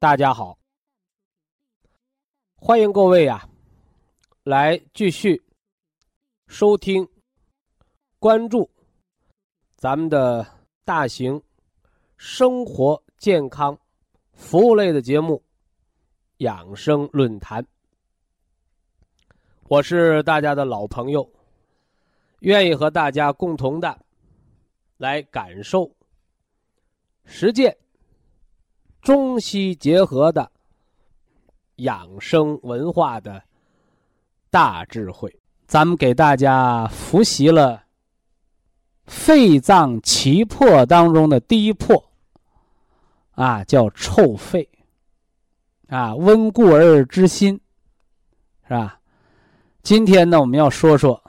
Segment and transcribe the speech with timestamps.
[0.00, 0.58] 大家好，
[2.56, 3.46] 欢迎各位呀，
[4.44, 5.42] 来继续
[6.46, 7.06] 收听、
[8.18, 8.70] 关注
[9.76, 10.46] 咱们的
[10.86, 11.38] 大型
[12.16, 13.78] 生活健康
[14.32, 15.34] 服务类的节目
[16.38, 17.62] 《养生论坛》。
[19.64, 21.30] 我是大家的老朋友，
[22.38, 24.00] 愿意和大家共同的
[24.96, 25.94] 来感受、
[27.26, 27.76] 实践。
[29.02, 30.50] 中西结合的
[31.76, 33.42] 养生文化的
[34.50, 35.34] 大智慧，
[35.66, 37.84] 咱们给大家复习了
[39.06, 42.04] 肺脏七魄当中的第一魄，
[43.32, 44.68] 啊，叫臭肺，
[45.88, 47.58] 啊，温故而知新，
[48.64, 49.00] 是吧？
[49.82, 51.22] 今天呢，我们要说说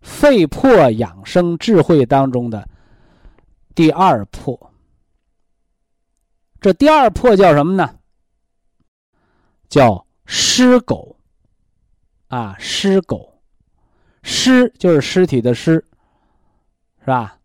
[0.00, 2.68] 肺魄养生智慧当中的
[3.74, 4.69] 第二魄。
[6.60, 7.96] 这第二破叫什么呢？
[9.68, 11.16] 叫尸狗。
[12.28, 13.40] 啊，尸狗，
[14.22, 15.84] 尸就是尸体的尸，
[17.00, 17.36] 是吧？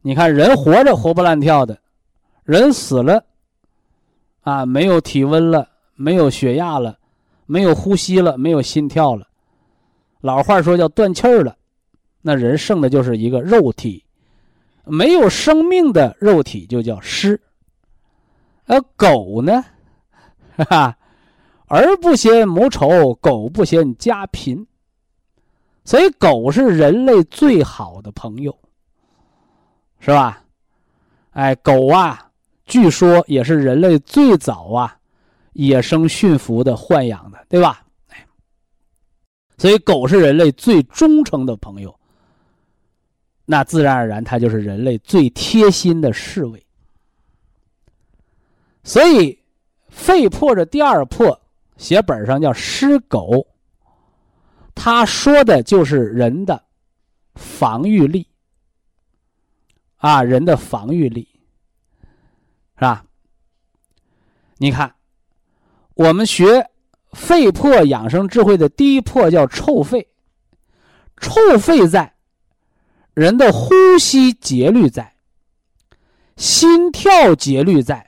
[0.00, 1.78] 你看人活着活蹦乱跳的，
[2.42, 3.22] 人死了，
[4.40, 6.98] 啊，没有体温了，没有血压了，
[7.44, 9.28] 没有呼吸了，没有心跳了，
[10.22, 11.54] 老话说叫断气儿了，
[12.22, 14.02] 那人剩的就是一个肉体，
[14.84, 17.38] 没有生命的肉体就叫尸。
[18.66, 19.64] 而狗呢，
[20.56, 20.98] 哈哈，
[21.68, 24.66] 儿不嫌母丑，狗不嫌家贫。
[25.84, 28.56] 所以，狗是人类最好的朋友，
[30.00, 30.42] 是吧？
[31.30, 32.28] 哎，狗啊，
[32.64, 34.98] 据说也是人类最早啊
[35.52, 37.86] 野生驯服的豢养的，对吧？
[38.08, 38.26] 哎，
[39.58, 41.96] 所以狗是人类最忠诚的朋友，
[43.44, 46.65] 那自然而然，它就是人类最贴心的侍卫。
[48.86, 49.36] 所以，
[49.88, 51.40] 肺破的第二破，
[51.76, 53.44] 写本上叫尸狗。
[54.76, 56.62] 他说的就是人的
[57.34, 58.28] 防御力
[59.96, 61.28] 啊，人的防御力，
[62.76, 63.04] 是吧？
[64.58, 64.94] 你看，
[65.94, 66.70] 我们学
[67.12, 70.06] 肺破养生智慧的第一破叫臭肺，
[71.16, 72.14] 臭肺在，
[73.14, 75.16] 人的呼吸节律在，
[76.36, 78.05] 心跳节律在。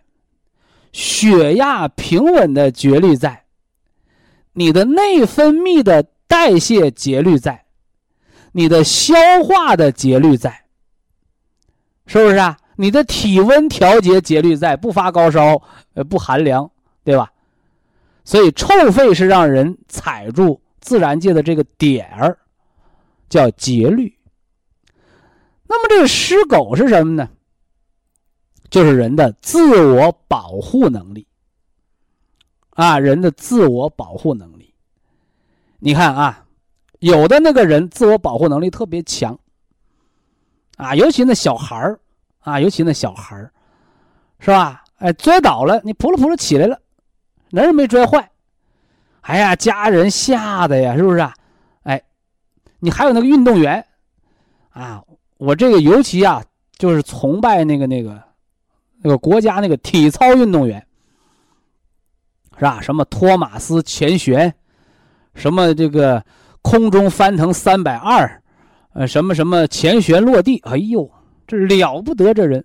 [0.92, 3.44] 血压平稳的节律在，
[4.52, 7.66] 你的内分泌的代谢节律在，
[8.52, 10.64] 你的消化的节律在，
[12.06, 12.56] 是不是啊？
[12.76, 15.60] 你的体温调节节律在，不发高烧，
[15.94, 16.70] 呃，不寒凉，
[17.02, 17.32] 对吧？
[18.24, 22.38] 所以臭肺是让人踩住自然界的这个点儿，
[23.28, 24.16] 叫节律。
[25.66, 27.28] 那么这个尸狗是什么呢？
[28.70, 31.26] 就是人的自我保护能力，
[32.70, 34.74] 啊，人的自我保护能力。
[35.78, 36.44] 你看啊，
[36.98, 39.38] 有的那个人自我保护能力特别强，
[40.76, 41.98] 啊，尤其那小孩儿，
[42.40, 43.50] 啊，尤其那小孩儿，
[44.38, 44.84] 是吧？
[44.96, 46.78] 哎，摔倒了，你扑噜扑噜起来了，
[47.50, 48.30] 哪也没摔坏，
[49.22, 51.34] 哎呀，家人吓得呀，是不是啊？
[51.84, 52.02] 哎，
[52.80, 53.86] 你还有那个运动员，
[54.70, 55.02] 啊，
[55.38, 56.44] 我这个尤其啊，
[56.76, 58.27] 就是崇拜那个那个。
[59.02, 60.84] 那个国家那个体操运动员，
[62.56, 62.80] 是吧？
[62.80, 64.52] 什么托马斯前旋，
[65.34, 66.22] 什么这个
[66.62, 68.42] 空中翻腾三百二，
[68.92, 71.08] 呃，什么什么前旋落地，哎呦，
[71.46, 72.64] 这了不得，这人，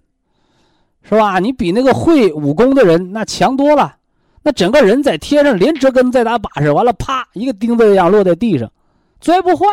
[1.03, 1.39] 是吧？
[1.39, 3.97] 你比那个会武功的人那强多了，
[4.41, 8.71] 那整个人在天上连折跟再打把式，完了啪一个钉子一样落在地上，
[9.21, 9.65] 摔不坏。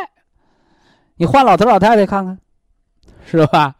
[1.16, 2.38] 你换老头老太太看看，
[3.24, 3.74] 是吧？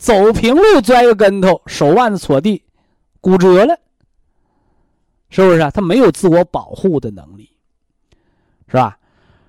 [0.00, 2.64] 走平路，摔个跟头，手腕子戳地，
[3.20, 3.78] 骨折了。
[5.28, 5.70] 是不是啊？
[5.70, 7.50] 他没有自我保护的能力，
[8.66, 8.98] 是吧？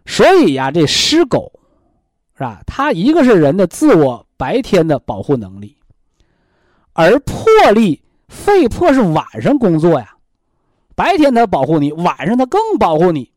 [0.05, 1.51] 所以呀，这狮狗，
[2.35, 2.61] 是吧？
[2.67, 5.77] 它一个是人的自我白天的保护能力，
[6.91, 10.15] 而魄力肺魄是晚上工作呀，
[10.95, 13.31] 白天它保护你，晚上它更保护你。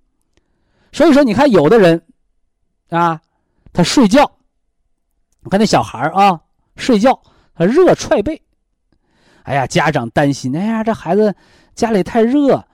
[0.93, 2.03] 所以说，你看有的人，
[2.91, 3.23] 啊，
[3.73, 4.31] 他睡觉，
[5.41, 6.41] 你看那小孩啊，
[6.77, 7.21] 睡觉
[7.55, 8.41] 他热踹被，
[9.45, 11.35] 哎呀，家长担心，哎呀，这孩子
[11.75, 12.65] 家里太热，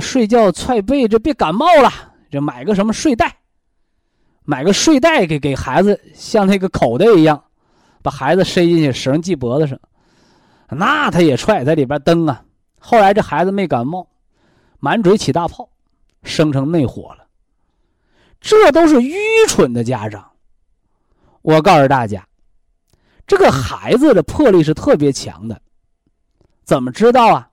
[0.00, 1.90] 睡觉踹被，这别感冒了，
[2.30, 3.36] 就买个什么睡袋，
[4.44, 7.42] 买个睡袋给给孩子，像那个口袋一样，
[8.02, 9.78] 把孩子塞进去，绳系脖子上，
[10.68, 12.44] 那他也踹，在里边蹬啊。
[12.78, 14.08] 后来这孩子没感冒，
[14.78, 15.68] 满嘴起大泡，
[16.22, 17.26] 生成内火了。
[18.40, 19.14] 这都是愚
[19.48, 20.30] 蠢的家长。
[21.42, 22.26] 我告诉大家，
[23.30, 25.56] 这个孩子的魄力是特别强的。
[26.64, 27.48] 怎么知道啊？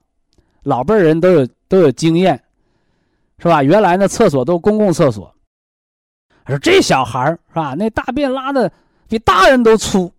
[0.64, 2.42] 老辈人都有都有经验，
[3.38, 3.62] 是吧？
[3.62, 5.32] 原来那厕所都公共厕所。
[6.48, 7.76] 说这小孩是吧？
[7.78, 8.72] 那大便拉的
[9.06, 10.12] 比大人都粗，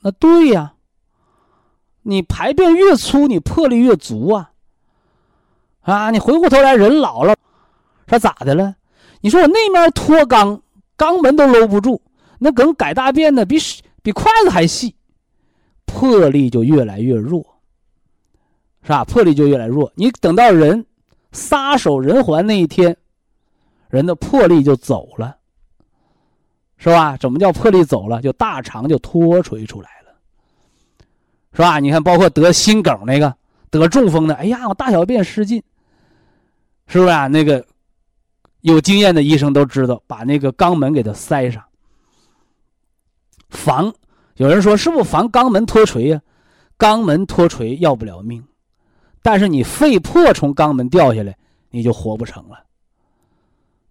[0.00, 0.74] 那对呀。
[2.02, 4.50] 你排便越粗，你魄力越足啊。
[5.82, 7.36] 啊，你回过头来，人老了，
[8.08, 8.74] 说咋的了？
[9.20, 10.60] 你说我那面脱肛，
[10.98, 12.02] 肛门都搂不住，
[12.40, 13.58] 那梗改大便的比
[14.02, 14.96] 比筷子还细，
[15.94, 17.44] 魄力就越来越弱，
[18.82, 19.04] 是吧？
[19.04, 19.92] 魄力就越来越弱。
[19.94, 20.84] 你等到人
[21.30, 22.96] 撒手人寰那一天，
[23.88, 25.36] 人的魄力就走了，
[26.76, 27.16] 是吧？
[27.16, 28.20] 怎么叫魄力走了？
[28.20, 30.12] 就大肠就脱垂出来了，
[31.52, 31.78] 是吧？
[31.78, 33.34] 你看，包括得心梗那个，
[33.70, 35.62] 得中风的，哎呀，我大小便失禁，
[36.86, 37.28] 是不是啊？
[37.28, 37.64] 那个。
[38.60, 41.62] 有经验的医生都知道，把那个肛门给它塞上，
[43.50, 43.92] 防。
[44.36, 46.20] 有人说：“是不是防肛门脱垂呀？”
[46.76, 48.42] 肛门脱垂要不了命，
[49.22, 51.36] 但是你肺破从肛门掉下来，
[51.70, 52.58] 你就活不成了，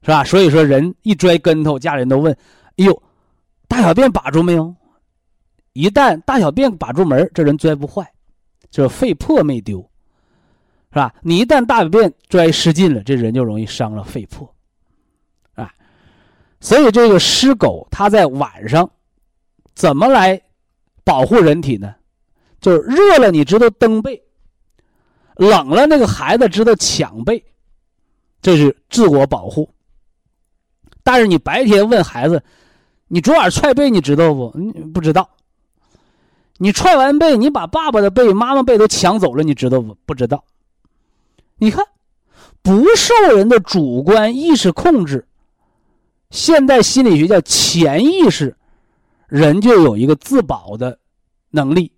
[0.01, 0.23] 是吧？
[0.25, 2.35] 所以说，人一摔跟头，家人都问
[2.77, 3.03] ：“哎呦，
[3.69, 4.75] 大小便把住没有？”
[5.71, 8.05] 一旦大小便把住门，这人摔不坏，
[8.69, 9.79] 就肺破没丢，
[10.91, 11.15] 是吧？
[11.21, 14.53] 你一旦大小便摔失禁了，这人就容易伤了肺破，
[15.55, 15.73] 啊。
[16.59, 18.87] 所以，这个尸狗它在晚上
[19.75, 20.41] 怎么来
[21.03, 21.95] 保护人体呢？
[22.61, 24.15] 就是热了，你知道蹬被；
[25.35, 27.43] 冷了，那个孩子知道抢被，
[28.41, 29.69] 这是自我保护。
[31.03, 32.41] 但是你白天问孩子
[33.09, 35.29] ：“你昨晚踹被，你知道不？”你不知道。
[36.57, 39.93] 你踹完被，你把爸爸的被、妈妈被都抢走了，你知道不？
[40.05, 40.45] 不知道。
[41.57, 41.85] 你看，
[42.61, 45.27] 不受人的主观意识控制。
[46.29, 48.55] 现代心理学叫潜意识，
[49.33, 50.99] 人就有一个自保的
[51.49, 51.91] 能力，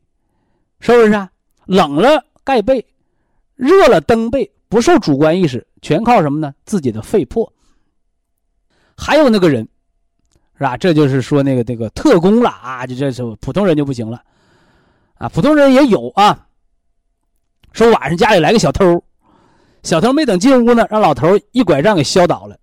[0.80, 1.30] 是不是啊？
[1.66, 2.88] 冷了盖被，
[3.56, 6.54] 热了蹬被，不受主观意识，全靠什么呢？
[6.64, 7.52] 自己的肺魄。
[8.96, 9.68] 还有那个人，
[10.54, 10.78] 是吧？
[10.78, 12.88] 这就是说那个那个特工了啊！
[12.88, 14.24] 就这是普通人就不行了，
[15.16, 16.48] 啊，普通人也有啊。
[17.74, 19.04] 说晚上家里来个小偷，
[19.84, 22.58] 小偷没等进屋呢，让老头一拐杖给削倒了。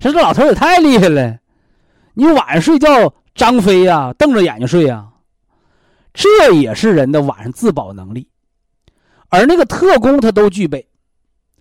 [0.00, 1.38] 说这老头也太厉害了，
[2.12, 5.06] 你晚上睡觉张飞呀，瞪着眼睛睡呀，
[6.14, 8.26] 这也是人的晚上自保能力，
[9.28, 10.88] 而那个特工他都具备，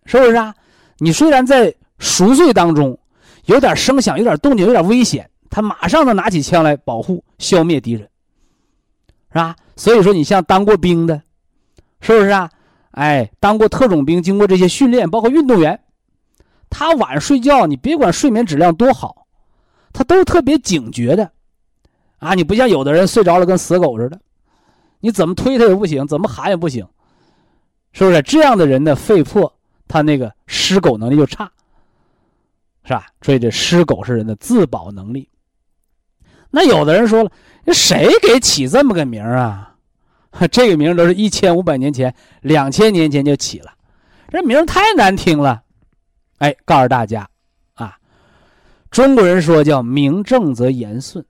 [0.05, 0.55] 是不是啊？
[0.97, 2.97] 你虽然在熟睡当中，
[3.45, 8.09] 有点声响、有点动静、有点危险，他马上能拿起枪来保护、消灭敌人，
[9.29, 9.55] 是吧？
[9.75, 11.21] 所以说，你像当过兵的，
[11.99, 12.49] 是不是啊？
[12.91, 15.77] 哎，当过特种兵，经过这些训练，包括运动员。
[16.69, 19.27] 他晚上睡觉，你别管睡眠质量多好，
[19.91, 21.29] 他都特别警觉的，
[22.19, 24.19] 啊，你不像有的人睡着了跟死狗似的，
[24.99, 26.87] 你怎么推他也不行，怎么喊也不行，
[27.91, 28.21] 是不是？
[28.21, 29.53] 这样的人的肺魄，
[29.87, 31.51] 他那个尸狗能力就差，
[32.83, 33.07] 是吧？
[33.21, 35.29] 所以这尸狗是人的自保能力。
[36.49, 37.31] 那有的人说了，
[37.73, 39.73] 谁给起这么个名啊？
[40.51, 43.71] 这个名都是一千五百年前、两千年前就起了，
[44.29, 45.63] 这名太难听了。
[46.39, 47.29] 哎，告诉大家，
[47.75, 47.97] 啊，
[48.91, 51.25] 中国人说叫名正则言顺，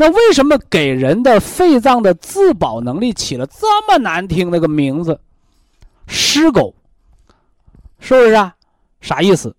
[0.00, 5.18] 那为什么给人的肺脏的自保能力起了这么难听那个名字？
[6.06, 6.72] 尸狗，
[7.98, 8.54] 是不是啊？
[9.00, 9.56] 啥意思？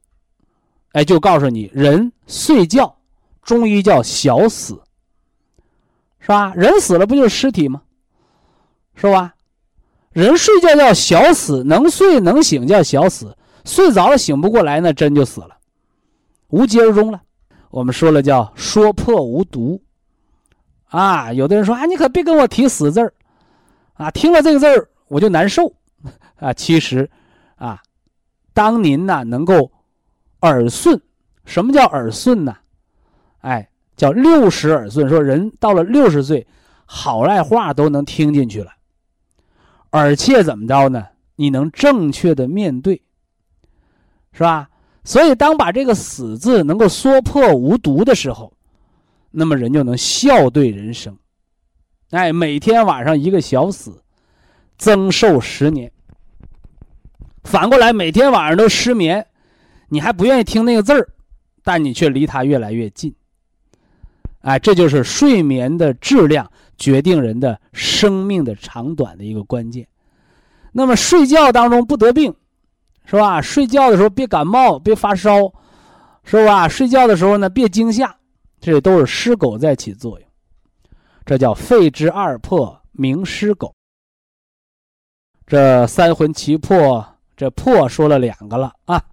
[0.93, 2.95] 哎，就告诉你，人睡觉，
[3.43, 4.81] 中医叫小死，
[6.21, 6.53] 是吧？
[6.55, 7.81] 人死了不就是尸体吗？
[8.95, 9.35] 是吧？
[10.13, 13.35] 人睡觉叫小死，能睡能醒叫小死。
[13.65, 15.57] 睡着了醒不过来，那真就死了，
[16.47, 17.21] 无疾而终了。
[17.71, 19.81] 我们说了叫说破无毒，
[20.89, 23.13] 啊，有的人说啊，你可别跟我提死字儿，
[23.93, 25.73] 啊，听了这个字儿我就难受，
[26.37, 27.09] 啊，其实，
[27.55, 27.81] 啊，
[28.53, 29.71] 当您呢能够
[30.41, 30.99] 耳顺，
[31.45, 32.55] 什么叫耳顺呢？
[33.41, 35.07] 哎，叫六十耳顺。
[35.07, 36.45] 说人到了六十岁，
[36.85, 38.71] 好赖话都能听进去了，
[39.89, 41.05] 而且怎么着呢？
[41.35, 43.01] 你能正确的面对，
[44.33, 44.69] 是吧？
[45.05, 48.51] 所以当把这个死字能够说破无毒的时候，
[49.31, 51.17] 那么人就能笑对人生。
[52.11, 54.03] 哎，每天晚上一个小死，
[54.77, 55.91] 增寿十年。
[57.43, 59.25] 反过来，每天晚上都失眠，
[59.89, 61.09] 你还不愿意听那个字儿，
[61.63, 63.15] 但你却离他越来越近。
[64.41, 69.87] 哎，这就是睡眠的质量决定人的生命的长短的一个关键。
[70.71, 72.33] 那么睡觉当中不得病，
[73.05, 73.41] 是吧？
[73.41, 75.51] 睡觉的时候别感冒，别发烧，
[76.23, 76.67] 是吧？
[76.67, 78.15] 睡觉的时候呢，别惊吓，
[78.59, 80.29] 这都是湿狗在起作用。
[81.25, 83.75] 这叫肺之二破，名湿狗。
[85.45, 89.03] 这三魂七魄，这魄说了两个了啊。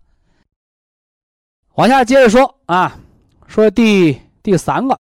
[1.75, 2.99] 往下接着说啊，
[3.47, 4.99] 说第第三个。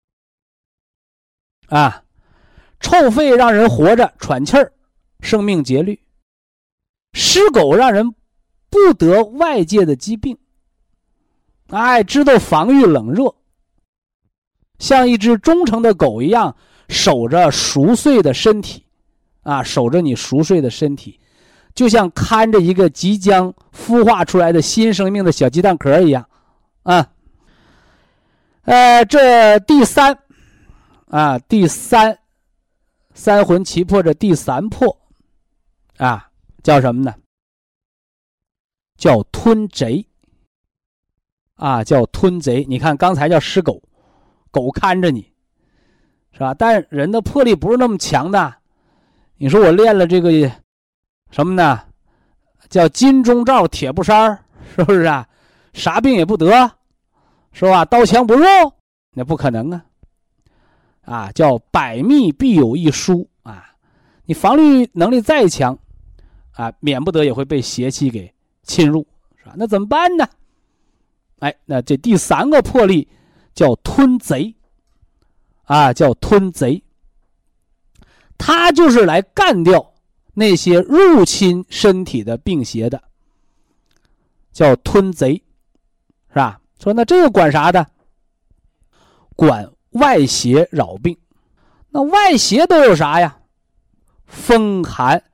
[1.69, 2.05] 啊，
[2.81, 4.73] 臭肺让人活着喘气儿，
[5.21, 5.99] 生命节律；
[7.13, 8.15] 湿狗让人
[8.71, 10.39] 不得外界的疾病，
[11.69, 13.35] 哎，知道防御冷热，
[14.79, 16.55] 像一只忠诚的狗一样
[16.89, 18.85] 守着熟睡的身体，
[19.43, 21.19] 啊，守着你熟睡的身体，
[21.75, 26.29] 就像看着一个即将孵化出来的新生命的小鸡蛋壳一样，
[26.83, 27.09] 啊，
[28.63, 30.19] 呃，这第三。
[31.09, 32.19] 啊，第三，
[33.15, 34.99] 三魂七魄这第三魄，
[35.99, 36.29] 啊，
[36.65, 37.15] 叫什么呢？
[38.99, 40.05] 叫吞贼。
[41.55, 42.67] 啊，叫吞贼。
[42.69, 43.81] 你看刚才叫尸狗，
[44.51, 45.33] 狗看着你，
[46.33, 46.55] 是吧？
[46.55, 48.55] 但人的魄力不是那么强的。
[49.37, 50.31] 你说我练了这个
[51.31, 51.81] 什么呢？
[52.69, 54.39] 叫金钟罩铁布衫
[54.75, 55.29] 是不是啊？
[55.73, 56.71] 啥病也不得，
[57.53, 57.85] 是吧？
[57.85, 58.45] 刀枪不入，
[59.13, 59.85] 那不可能啊。
[61.03, 63.71] 啊，叫百密必有一疏啊！
[64.25, 65.79] 你防御能力再强，
[66.53, 68.35] 啊，免不得也会被邪气给
[68.65, 69.53] 侵入，是吧？
[69.57, 70.27] 那怎么办呢？
[71.39, 73.07] 哎，那这第三个魄力
[73.57, 74.55] 叫吞贼，
[75.65, 76.85] 啊，叫吞贼。
[78.39, 79.95] 他就是来干掉
[80.35, 83.03] 那些入侵身体的病邪的，
[84.53, 85.43] 叫吞贼，
[86.29, 86.61] 是吧？
[86.79, 87.85] 说那这个管啥的？
[89.35, 89.69] 管。
[89.93, 91.17] 外邪扰病，
[91.89, 93.39] 那外邪都有啥呀？
[94.27, 95.25] 风寒、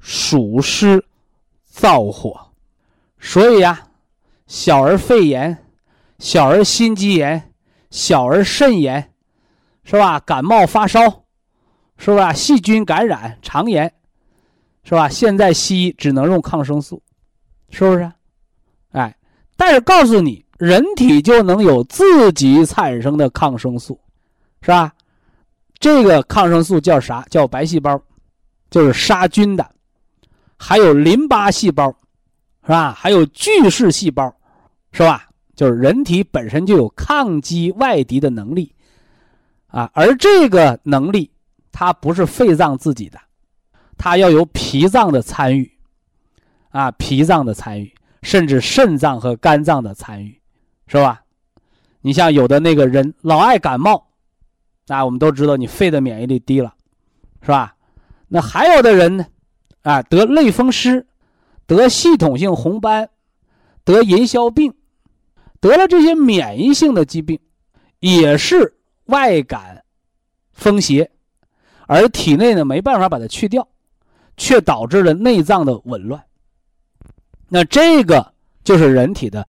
[0.00, 1.06] 暑湿、
[1.72, 2.50] 燥火。
[3.20, 3.86] 所以呀，
[4.48, 5.65] 小儿肺炎、
[6.18, 7.52] 小儿心肌炎、
[7.90, 9.12] 小儿肾炎，
[9.84, 10.18] 是吧？
[10.20, 11.24] 感冒发烧，
[11.98, 12.32] 是吧？
[12.32, 13.92] 细菌感染、肠炎，
[14.84, 15.08] 是吧？
[15.08, 17.02] 现在西医只能用抗生素，
[17.70, 18.10] 是不是？
[18.92, 19.16] 哎，
[19.56, 20.44] 但是告诉你。
[20.58, 24.00] 人体就能有自己产生的抗生素，
[24.62, 24.90] 是吧？
[25.78, 27.22] 这个抗生素叫啥？
[27.28, 28.00] 叫白细胞，
[28.70, 29.70] 就是杀菌的。
[30.56, 31.94] 还有淋巴细胞，
[32.62, 32.90] 是吧？
[32.94, 34.34] 还有巨噬细胞，
[34.92, 35.28] 是吧？
[35.56, 38.72] 就是人体本身就有抗击外敌的能力，
[39.66, 41.32] 啊，而这个能力
[41.72, 43.18] 它不是肺脏自己的，
[43.98, 45.72] 它要有脾脏的参与，
[46.68, 50.40] 啊，脾脏的参与，甚至肾脏和肝脏的参与。
[50.88, 51.22] 是吧？
[52.02, 54.06] 你像有的那个人老爱感冒，
[54.86, 56.72] 啊，我们都知道你肺的免疫力低了，
[57.42, 57.74] 是吧？
[58.28, 59.26] 那还有的人呢，
[59.82, 61.08] 啊，得类风湿，
[61.66, 63.10] 得系统性红斑，
[63.82, 64.72] 得银屑病，
[65.66, 67.40] 得了这些免疫性的疾病，
[67.98, 69.84] 也是外感
[70.52, 71.10] 风邪，
[71.86, 73.66] 而体内呢没办法把它去掉，
[74.36, 76.22] 却导致了内脏的紊乱。
[77.48, 78.32] 那这个
[78.62, 79.46] 就是人体的。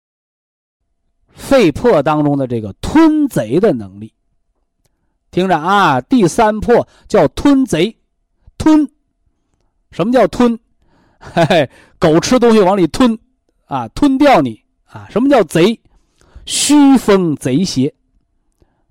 [1.32, 4.14] 肺魄当中的这个吞贼的能力，
[5.32, 7.98] 听着啊，第三魄叫吞贼，
[8.56, 8.88] 吞，
[9.90, 10.56] 什么叫吞？
[11.18, 13.18] 嘿嘿，狗吃东西往里吞，
[13.64, 15.08] 啊，吞掉你啊！
[15.10, 15.80] 什么叫贼？
[16.46, 17.92] 虚风贼邪，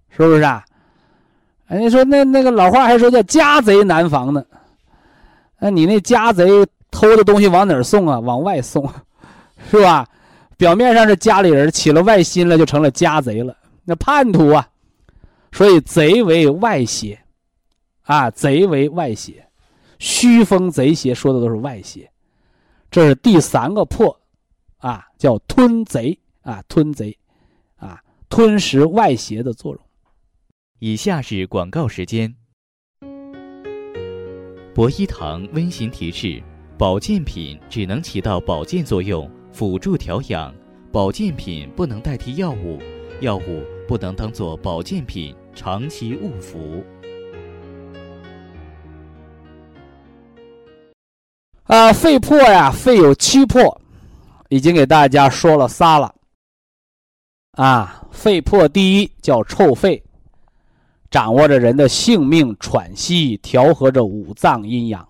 [0.10, 0.66] 是不是啊？
[1.68, 4.44] 哎，你说那那个老话还说叫家贼难防呢，
[5.60, 6.46] 那你那家贼
[6.92, 8.20] 偷的东西往哪儿送啊？
[8.20, 8.88] 往外送，
[9.72, 10.08] 是吧？
[10.58, 13.58] 表面上是家里人起了外心了，就成了家贼了。
[13.86, 14.68] 那叛徒啊，
[15.52, 17.20] 所以贼为外邪，
[18.04, 19.46] 啊，贼为外邪，
[20.00, 22.10] 虚风贼邪说的都是外邪。
[22.92, 24.16] 这是第三个破，
[24.78, 27.18] 啊，叫吞贼啊，吞贼，
[28.36, 29.82] 吞食外邪的作用。
[30.80, 32.34] 以下是广告时间。
[34.74, 36.42] 博一堂温馨提示：
[36.76, 39.30] 保健品只能起到保健作用。
[39.52, 40.52] 辅助调养，
[40.92, 42.80] 保健品不能代替药物，
[43.20, 46.84] 药物不能当做保健品长期误服。
[51.66, 53.80] 啊，肺魄呀，肺有七魄，
[54.50, 56.16] 已经给大家说了仨了。
[57.54, 60.04] 啊，肺魄第一叫臭肺，
[61.12, 65.08] 掌握着人的性命、喘息，调和着五脏阴阳，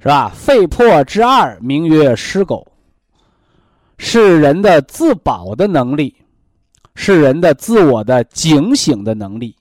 [0.00, 0.28] 是吧？
[0.34, 2.66] 肺魄之二名曰尸狗，
[3.98, 6.12] 是人的自保的能力，
[6.96, 9.54] 是人的自我的警醒的能力。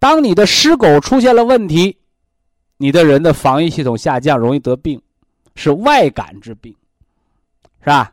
[0.00, 1.96] 当你的尸狗出现了问题，
[2.78, 5.00] 你的人的防御系统下降，容易得病，
[5.54, 6.74] 是外感之病，
[7.78, 8.12] 是吧？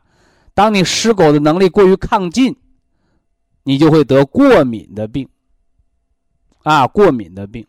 [0.57, 2.57] 当你尸狗的能力过于亢进，
[3.61, 5.29] 你就会得过敏的病。
[6.63, 7.63] 啊，过敏的病，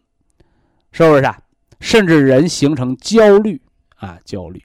[0.91, 1.39] 是不是啊？
[1.81, 3.61] 甚至人形成焦虑
[3.97, 4.65] 啊，焦虑，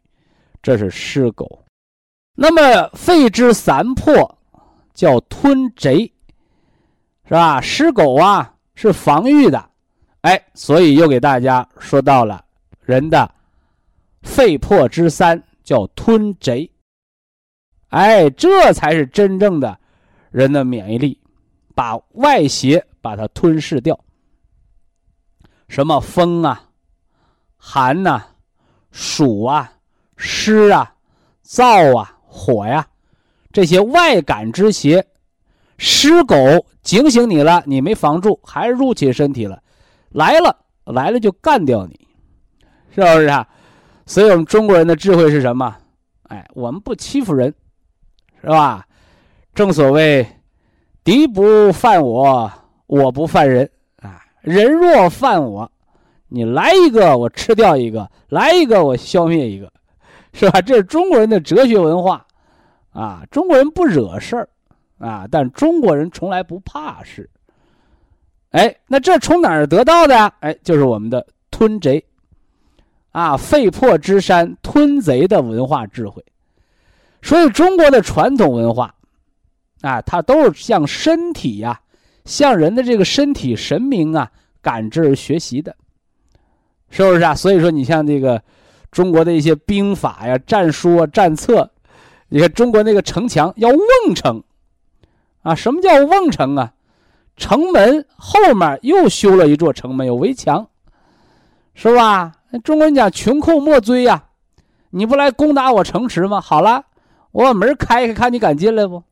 [0.61, 1.65] 这是尸狗。
[2.33, 4.37] 那么肺之三魄
[4.93, 6.09] 叫吞贼，
[7.25, 7.59] 是吧？
[7.59, 9.69] 尸狗啊是防御的，
[10.21, 12.41] 哎，所以又给大家说到了
[12.85, 13.29] 人的
[14.21, 16.69] 肺魄之三叫吞贼。
[17.93, 19.77] 哎，这才是真正的
[20.31, 21.21] 人的免疫力，
[21.75, 24.00] 把外邪把它吞噬掉。
[25.67, 26.69] 什么风啊、
[27.55, 28.25] 寒呐、
[28.91, 29.73] 暑啊、
[30.17, 30.95] 湿啊、
[31.45, 32.88] 燥啊、火呀，
[33.51, 35.05] 这些外感之邪，
[35.77, 36.35] 湿狗
[36.81, 39.62] 警醒你了，你没防住，还是入侵身体了，
[40.09, 42.07] 来了来了就干掉你，
[42.89, 43.47] 是不是啊？
[44.07, 45.77] 所以我们中国人的智慧是什么？
[46.29, 47.53] 哎，我们不欺负人。
[48.43, 48.85] 是吧？
[49.55, 50.27] 正所谓，
[51.01, 52.51] 敌不犯我，
[52.88, 53.69] 我不犯人
[54.01, 54.21] 啊。
[54.41, 55.71] 人若犯我，
[56.27, 59.71] 你来一个我吃掉一个，来一个我消灭一个，
[60.33, 60.59] 是吧？
[60.59, 62.25] 这是中国人的哲学文化
[62.91, 63.23] 啊。
[63.31, 64.49] 中国人不惹事儿
[64.97, 67.29] 啊，但中国人从来不怕事。
[68.51, 70.34] 哎，那这从哪儿得到的？
[70.41, 72.03] 哎，就是我们的吞贼
[73.13, 76.21] 啊，肺破之山吞贼的文化智慧。
[77.23, 78.93] 所以，中国的传统文化，
[79.81, 81.79] 啊，它都是向身体呀，
[82.25, 84.29] 向人的这个身体神明啊
[84.62, 85.73] 感知而学习的，
[86.89, 87.33] 是不是啊？
[87.33, 88.43] 所以说，你像这个
[88.91, 91.71] 中国的一些兵法呀、战书啊、战策，
[92.27, 94.43] 你看中国那个城墙要瓮城，
[95.43, 96.73] 啊，什么叫瓮城啊？
[97.38, 100.67] 城门后面又修了一座城门，有围墙，
[101.73, 102.33] 是吧？
[102.65, 104.25] 中国人讲穷寇莫追呀，
[104.89, 106.41] 你不来攻打我城池吗？
[106.41, 106.83] 好了。
[107.34, 109.04] 我把门开开，看你敢进来不？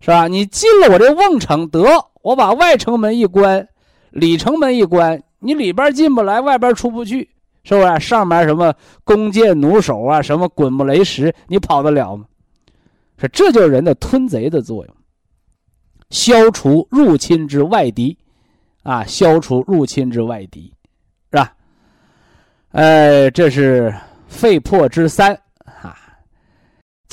[0.00, 0.28] 是吧？
[0.28, 1.82] 你进了我这瓮城，得
[2.22, 3.66] 我把外城门一关，
[4.10, 7.30] 里城门一关，你里边进不来，外边出不去，
[7.64, 8.00] 是不是？
[8.00, 12.26] 上面什么弓箭弩手啊，什么滚木雷石，你跑得了吗？
[13.16, 14.94] 是，这就是人的吞贼的作用，
[16.10, 18.18] 消除入侵之外敌，
[18.82, 20.70] 啊，消除入侵之外敌，
[21.32, 21.54] 是吧？
[22.72, 23.94] 呃，这是
[24.28, 25.40] 肺魄之三。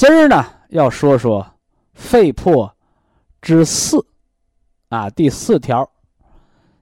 [0.02, 1.46] 今儿呢，要说说
[1.94, 2.76] 肺魄
[3.40, 4.04] 之四
[4.90, 5.88] 啊，第四条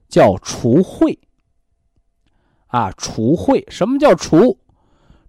[0.08, 1.18] 叫除秽
[2.68, 3.62] 啊，除秽。
[3.70, 4.58] 什么叫除？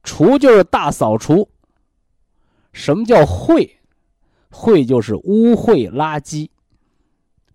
[0.04, 1.50] 除就是大扫除。
[2.72, 3.70] 什么叫秽？
[4.50, 6.50] 秽就是污秽垃圾，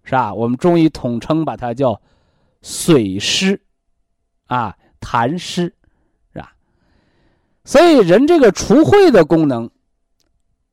[0.05, 0.35] 是吧？
[0.35, 1.99] 我们中医统称把它叫
[2.61, 3.59] 水湿
[4.49, 5.75] 啊，痰湿，
[6.35, 6.53] 是吧？
[7.65, 9.71] 所以人这个除秽的功能。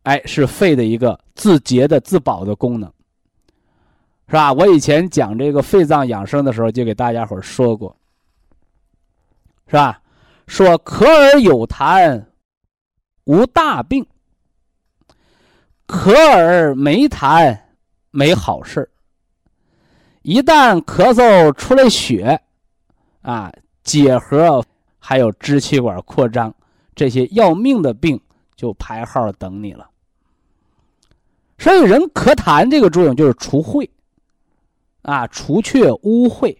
[0.03, 2.91] 哎，是肺的一个自洁的、自保的功能，
[4.27, 4.51] 是吧？
[4.53, 7.95] 我以前讲这个肺脏养生的时候，就给大家伙说过，
[9.67, 10.01] 是吧？
[10.45, 12.25] 说咳而有痰，
[13.23, 14.03] 无大病；
[15.87, 17.57] 咳而没痰，
[18.11, 18.89] 没好事
[20.21, 22.41] 一旦咳嗽出来血，
[23.21, 23.49] 啊，
[23.83, 24.61] 结核
[24.99, 26.53] 还有支气管扩张
[26.93, 28.19] 这些要命的病
[28.53, 29.89] 就排号等你了。
[31.63, 33.89] 所以，人咳痰这个作用就是除秽，
[35.01, 36.57] 啊，除却污秽。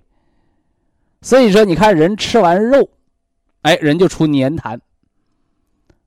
[1.22, 2.88] 所以说，你看人吃完肉，
[3.64, 4.80] 哎，人就出粘痰，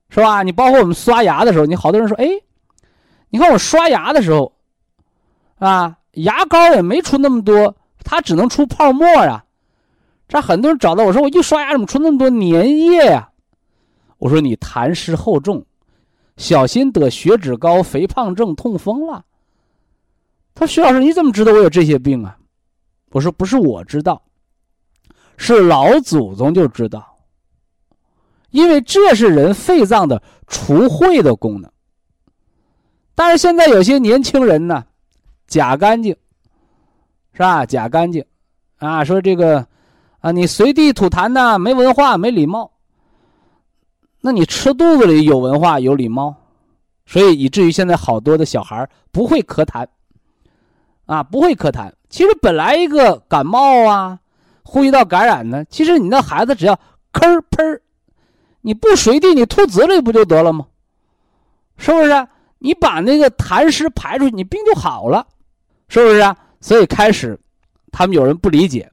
[0.09, 0.41] 是吧？
[0.41, 2.27] 你包括我们刷牙的时候，你好多人说，哎，
[3.29, 4.51] 你看我刷牙的时候，
[5.59, 9.45] 啊，牙膏也没出那么多，它只能出泡沫啊。
[10.27, 13.29] 这很多人找到我说，我一刷牙怎么出那么多粘液呀？
[14.17, 15.63] 我说你痰湿厚重。
[16.37, 19.25] 小心得血脂高、肥胖症、痛风了。
[20.55, 22.37] 他说：“徐老师，你怎么知道我有这些病啊？”
[23.11, 24.21] 我说：“不是我知道，
[25.37, 27.15] 是老祖宗就知道。
[28.51, 31.69] 因为这是人肺脏的除秽的功能。
[33.13, 34.85] 但是现在有些年轻人呢，
[35.47, 36.15] 假干净，
[37.33, 37.65] 是吧？
[37.65, 38.23] 假干净，
[38.77, 39.67] 啊，说这个，
[40.19, 42.71] 啊，你随地吐痰呢，没文化，没礼貌。
[44.21, 46.35] 那你吃肚子里有文化有礼貌，
[47.05, 49.87] 所以以至于现在好多的小孩不会咳痰，
[51.05, 51.91] 啊，不会咳痰。
[52.09, 54.19] 其实本来一个感冒啊，
[54.63, 56.77] 呼吸道感染呢，其实你那孩子只要
[57.13, 57.81] 咳喷儿
[58.61, 60.65] 你不随地你吐嘴里不就得了吗？
[61.77, 62.27] 是不是？
[62.59, 65.25] 你把那个痰湿排出去，你病就好了，
[65.89, 66.35] 是不是啊？
[66.59, 67.39] 所以开始，
[67.91, 68.91] 他们有人不理解，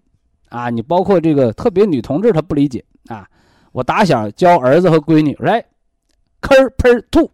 [0.51, 3.27] 啊，你包括这个特别女同志，她不理解啊。
[3.75, 5.61] 我打小教儿子和闺女，来，
[6.41, 7.29] 咳喷吐，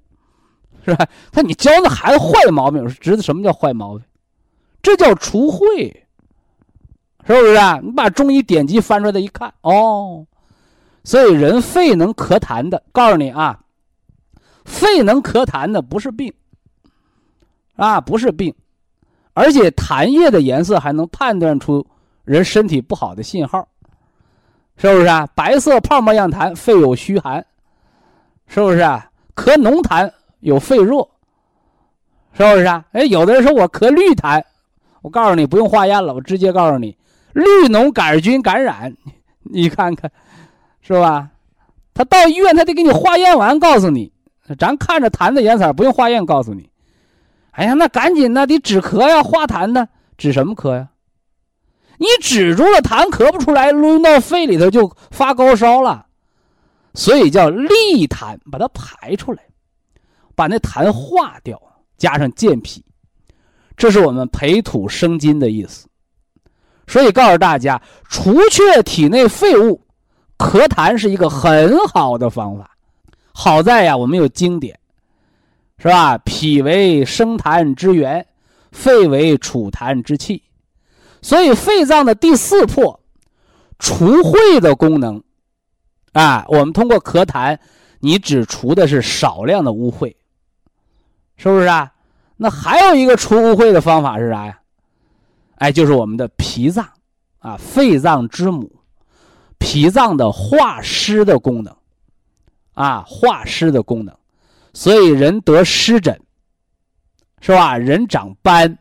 [0.83, 1.07] 是吧？
[1.31, 4.07] 他你教那孩子坏毛病，我说侄子什么叫坏毛病？
[4.81, 5.93] 这叫除秽，
[7.27, 7.79] 是不是啊？
[7.83, 10.27] 你把中医典籍翻出来一看，哦，
[11.05, 13.61] 所以人肺能咳痰的，告诉你啊。
[14.65, 16.33] 肺能咳痰的不是病，
[17.77, 18.55] 啊，不是病，
[19.35, 21.87] 而且痰液的颜色还能判断出
[22.25, 23.69] 人身体不好的信号，
[24.81, 25.29] 是不是啊？
[25.35, 27.45] 白色泡沫样痰，肺有虚寒，
[28.47, 29.11] 是不是啊？
[29.37, 31.11] 咳浓痰有肺弱，
[32.33, 32.83] 是不是啊？
[32.93, 34.43] 哎，有的人说我咳绿痰，
[35.03, 36.97] 我告诉你不用化验了，我直接告诉你，
[37.35, 38.97] 绿脓杆菌感染，
[39.43, 40.11] 你看看，
[40.81, 41.29] 是吧？
[41.93, 44.11] 他到医院他得给你化验完，告诉你。
[44.59, 46.71] 咱看着痰的颜色，不用化验告诉你。
[47.51, 50.89] 哎呀，那赶紧的，得止咳呀，化痰呢，止什么咳呀？
[52.01, 56.07] 你止住了痰，咳不出来，抡到肺里头就发高烧了，
[56.95, 59.43] 所以叫利痰，把它排出来，
[60.35, 61.61] 把那痰化掉，
[61.99, 62.83] 加上健脾，
[63.77, 65.87] 这是我们培土生金的意思。
[66.87, 69.83] 所以告诉大家，除却体内废物，
[70.39, 72.71] 咳痰是一个很好的方法。
[73.35, 74.81] 好在呀，我们有经典，
[75.77, 76.17] 是吧？
[76.25, 78.27] 脾为生痰之源，
[78.73, 80.43] 肺为储痰之器，
[81.23, 83.01] 所以肺脏的第四魄，
[83.79, 85.23] 除秽的功能，
[86.13, 87.59] 啊，我们通过咳痰，
[88.01, 90.15] 你只除的是少量的污秽，
[91.37, 91.93] 是不是啊？
[92.37, 94.61] 那还有一个除污秽的方法是啥呀？
[95.57, 96.89] 哎，就是我们的脾脏，
[97.39, 98.71] 啊，肺脏之母，
[99.59, 101.75] 脾脏的化湿的功能。
[102.73, 104.17] 啊，化湿的功能，
[104.73, 106.19] 所以人得湿疹，
[107.43, 107.77] 是吧？
[107.77, 108.79] 人长斑，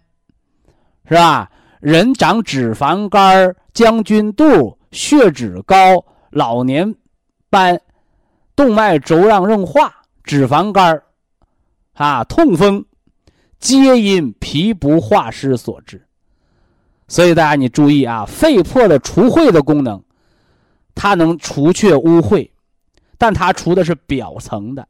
[1.05, 1.51] 是吧？
[1.79, 6.95] 人长脂肪肝、将军肚、血脂高、老年
[7.49, 7.79] 斑、
[8.55, 11.01] 动脉粥样硬化、脂肪肝
[11.93, 12.85] 啊，痛风，
[13.59, 16.05] 皆因脾不化湿所致。
[17.07, 20.03] 所以大家你注意啊，肺破的除秽的功能，
[20.93, 22.49] 它能除却污秽。
[23.17, 24.87] 但它除的是表层的，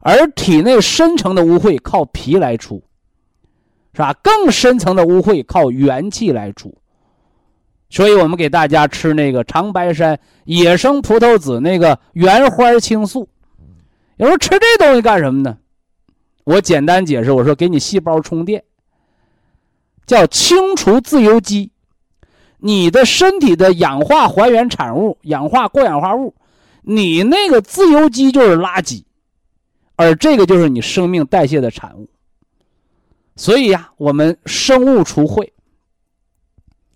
[0.00, 2.80] 而体内深层的污秽靠脾来除，
[3.98, 4.14] 是吧？
[4.22, 6.72] 更深层的污秽靠元气来除。
[7.90, 13.28] 所以我们给大家吃那个长白山野生葡萄籽那个原花青素。
[14.18, 15.58] 有人说吃这东西干什么呢？
[16.44, 18.62] 我简单解释，我说给你细胞充电，
[20.06, 21.72] 叫清除自由基，
[22.58, 26.36] 你的身体的氧化还原产物、氧化过氧化物。
[26.82, 29.02] 你那个自由基就是垃圾，
[29.96, 32.08] 而这个就是你生命代谢的产物。
[33.38, 35.44] 所以呀，我们生物除秽，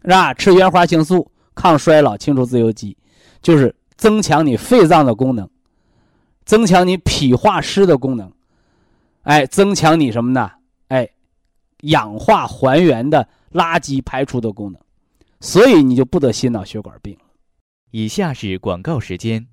[0.03, 0.35] 是吧？
[0.35, 2.99] 吃原花青素抗衰老、清除自由基，
[3.41, 5.49] 就是增强你肺脏的功能，
[6.45, 8.31] 增强你脾化湿的功能，
[9.23, 10.51] 哎，增强你什么呢？
[10.89, 11.09] 哎，
[11.83, 14.83] 氧化还原的垃圾排除的功能，
[15.39, 17.21] 所以你就不得心脑血管病了。
[17.93, 19.47] 以下是广告时间。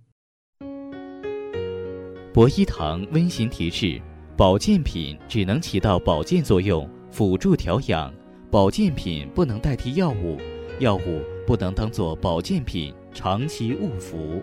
[2.34, 4.02] 博一堂温馨提示：
[4.39, 8.10] 保健品只能起到保健作用，辅助调养；
[8.49, 10.38] 保健品不能代替药物，
[10.80, 14.41] 药物不能当做保健品长期误服。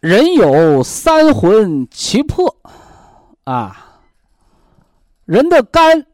[0.00, 2.56] 人有三魂七魄，
[3.44, 4.00] 啊，
[5.26, 6.06] 人的肝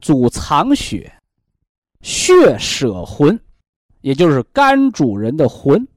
[0.00, 1.12] 主藏血，
[2.02, 3.36] 血舍魂。
[4.00, 5.88] 也就是肝主人的魂，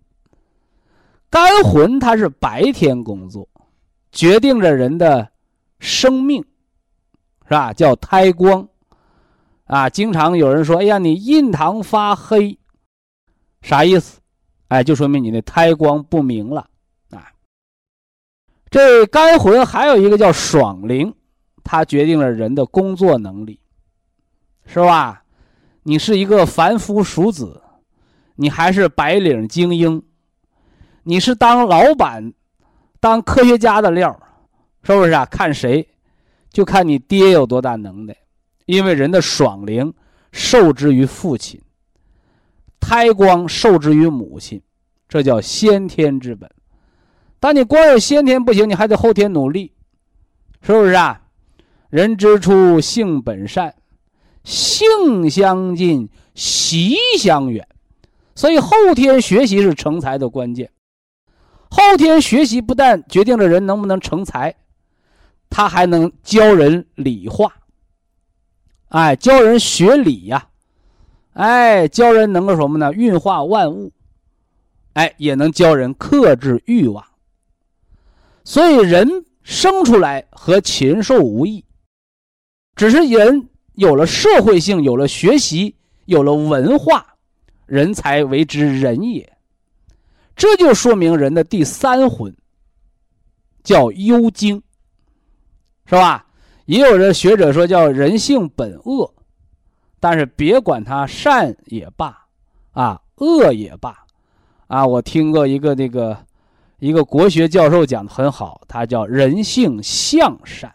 [1.29, 3.47] 肝魂它是白天工作，
[4.11, 5.31] 决定着人的
[5.79, 6.43] 生命，
[7.43, 7.71] 是吧？
[7.71, 8.67] 叫胎光，
[9.65, 12.57] 啊，经常有人说：“哎呀，你印堂发黑，
[13.61, 14.19] 啥意思？”
[14.69, 16.67] 哎，就说明你的胎光不明了
[17.11, 17.31] 啊。
[18.69, 21.13] 这肝魂还有一个叫爽灵，
[21.63, 23.59] 它决定了人的工作能力，
[24.65, 25.23] 是吧？
[25.83, 27.61] 你是一个凡夫俗子。
[28.35, 30.01] 你还是白领精英，
[31.09, 32.33] 你是当老板、
[32.99, 34.15] 当科学家的料，
[34.83, 35.25] 是不是啊？
[35.25, 35.89] 看谁，
[36.51, 38.15] 就看你爹有多大能耐。
[38.67, 39.91] 因为人的爽灵
[40.31, 41.59] 受之于父亲，
[42.79, 44.61] 胎光受之于母亲，
[45.07, 46.47] 这叫先天之本。
[47.39, 49.73] 但你光有先天不行，你还得后天努力，
[50.61, 51.19] 是不是啊？
[51.89, 53.73] 人之初，性本善，
[54.43, 57.67] 性相近，习相远。
[58.35, 60.69] 所以后天学习是成才的关键。
[61.69, 64.55] 后天学习不但决定了人能不能成才，
[65.49, 67.53] 他还能教人理化。
[68.89, 70.47] 哎，教人学理呀，
[71.33, 72.91] 哎，教人能够什么呢？
[72.91, 73.91] 运化万物，
[74.93, 77.05] 哎，也能教人克制欲望。
[78.43, 81.63] 所以人生出来和禽兽无异，
[82.75, 87.05] 只是人有了社会性，有了学习，有了文化。
[87.67, 89.37] 人才为之人也，
[90.39, 92.33] 这就说明人的第三魂
[93.61, 94.63] 叫幽精，
[95.85, 96.25] 是吧？
[96.65, 99.13] 也有人学者说叫人性本恶，
[99.99, 102.25] 但是别管他善也罢，
[102.71, 104.05] 啊恶也罢，
[104.67, 106.17] 啊我听过一个那个
[106.77, 110.73] 一个国学教授讲的很好，他叫人性向善，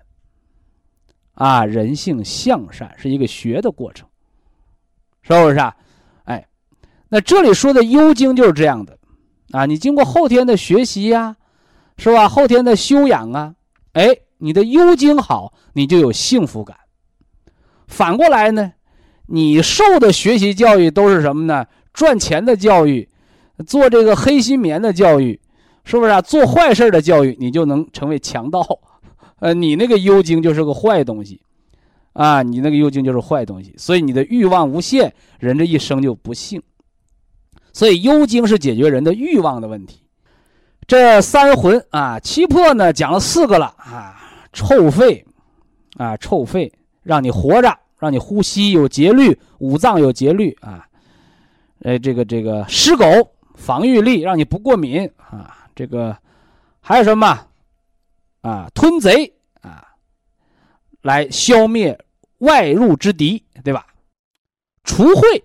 [1.33, 4.07] 啊人性向善是一个学的过程，
[5.22, 5.74] 是不是啊？
[6.24, 6.46] 哎
[7.09, 8.98] 那这里说的幽精就是这样的，
[9.55, 11.37] 啊，你经过后天的学习呀，
[11.97, 12.29] 是吧？
[12.29, 13.55] 后天的修养啊，
[13.93, 16.77] 哎，你的幽精好，你就有幸福感。
[17.87, 18.73] 反过来呢，
[19.27, 21.67] 你受的学习教育都是什么呢？
[21.93, 23.09] 赚钱的教育，
[23.64, 25.40] 做这个黑心棉的教育，
[25.85, 26.21] 是不是啊？
[26.21, 28.67] 做坏事的教育，你就能成为强盗。
[29.38, 31.40] 呃，你那个幽精就是个坏东西，
[32.14, 36.61] 啊，你那个幽精就是坏东西，所以你的欲望无限，人这一生就不幸。
[37.75, 40.01] 所以幽精是解决人的欲望的问题。
[40.87, 44.17] 这三魂啊，七魄呢，讲了四个了啊，
[44.53, 45.27] 臭肺，
[45.97, 50.87] 啊，臭肺，让你活着，让你呼吸有节律，五脏有节律啊。
[51.81, 53.05] 呃，这个这个尸狗，
[53.57, 55.67] 防御力，让你不过敏啊。
[55.75, 56.17] 这个
[56.81, 57.47] 还有什么
[58.43, 58.71] 啊？
[58.75, 59.85] 吞贼啊，
[61.03, 61.99] 来消灭
[62.39, 63.87] 外入之敌，对吧？
[64.85, 65.43] 除秽。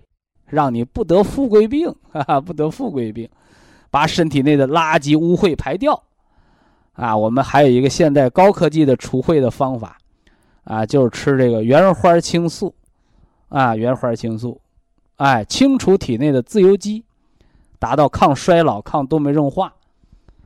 [0.50, 3.28] 让你不得富贵病， 哈哈，不得富贵病，
[3.90, 6.02] 把身体内的垃圾污秽排掉，
[6.92, 9.96] 啊，我们还有一个现代高科技的除秽的方法，
[10.64, 12.74] 啊，就是吃这个原花青素，
[13.48, 14.60] 啊，原花青素，
[15.16, 17.04] 哎，清除体内的自由基，
[17.78, 19.72] 达到抗衰老、抗动脉硬化，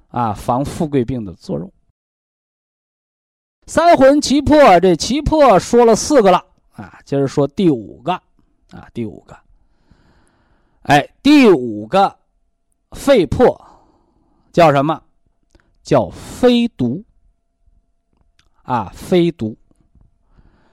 [0.09, 1.73] 啊，防富贵病的作用。
[3.67, 8.13] 三魂七魄，这七魄说了四个了，啊，接着说第五个，
[8.71, 9.35] 啊，第五个。
[10.85, 12.17] 哎，第五个
[12.93, 13.59] 肺魄
[14.53, 15.03] 叫什么？
[15.83, 17.05] 叫非毒
[18.63, 19.55] 啊，非毒，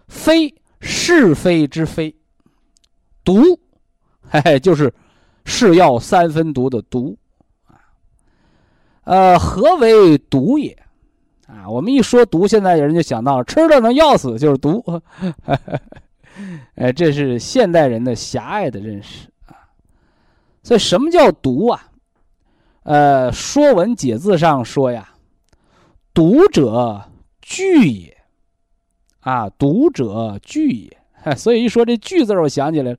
[0.08, 2.16] 非是非之非，
[3.24, 3.60] 毒，
[4.30, 4.94] 嘿嘿，就是
[5.44, 7.18] 是药三分毒的毒
[7.66, 7.76] 啊。
[9.04, 10.78] 呃，何为毒也？
[11.48, 14.84] 啊，我们一说毒，现在人就想到吃了能药死，就是毒。
[16.76, 19.31] 哎，这是现代人的狭隘的认识。
[20.64, 21.88] 所以，什么叫毒啊？
[22.84, 25.14] 呃，《说文解字》上说呀
[26.14, 27.10] ：“毒者
[27.42, 28.18] 惧也。”
[29.22, 30.98] 啊，毒者惧也。
[31.38, 32.98] 所以一说这“惧”字，我想起来了，“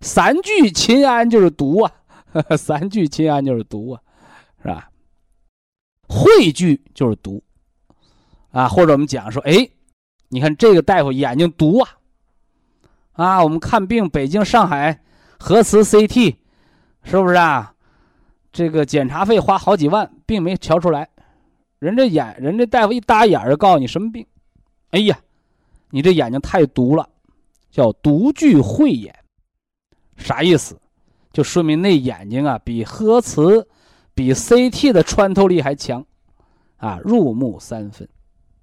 [0.00, 1.92] 三聚氰胺”就是毒啊
[2.56, 4.00] ，“三聚氰胺”就是毒啊，
[4.62, 4.88] 是吧？
[6.08, 7.42] 汇聚就是毒
[8.52, 9.68] 啊，或者我们讲说，哎，
[10.28, 11.90] 你看这个大夫眼睛毒啊，
[13.14, 15.02] 啊，我们看病，北京、上海
[15.40, 16.36] 核磁 CT。
[17.04, 17.72] 是不是啊？
[18.50, 21.08] 这个检查费花好几万，并没瞧出来。
[21.78, 24.26] 人这眼，人这大夫一搭眼就，告诉你什么病？
[24.90, 25.18] 哎呀，
[25.90, 27.08] 你这眼睛太毒了，
[27.70, 29.14] 叫毒聚慧眼。
[30.16, 30.80] 啥意思？
[31.32, 33.68] 就说明那眼睛啊，比核磁、
[34.14, 36.06] 比 CT 的穿透力还强，
[36.76, 38.08] 啊，入木三分。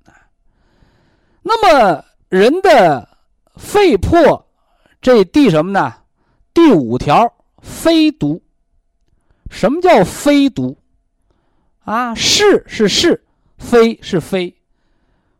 [0.05, 0.15] 啊，
[1.41, 3.07] 那么人的
[3.57, 4.47] 肺魄
[5.01, 5.93] 这第什么呢？
[6.53, 7.31] 第五条。
[7.61, 8.41] 非毒，
[9.49, 10.77] 什么叫非毒？
[11.83, 13.23] 啊，是是是，
[13.57, 14.55] 非是非，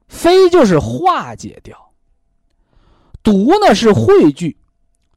[0.08, 1.92] 非就是化解掉，
[3.22, 4.58] 毒呢是汇聚，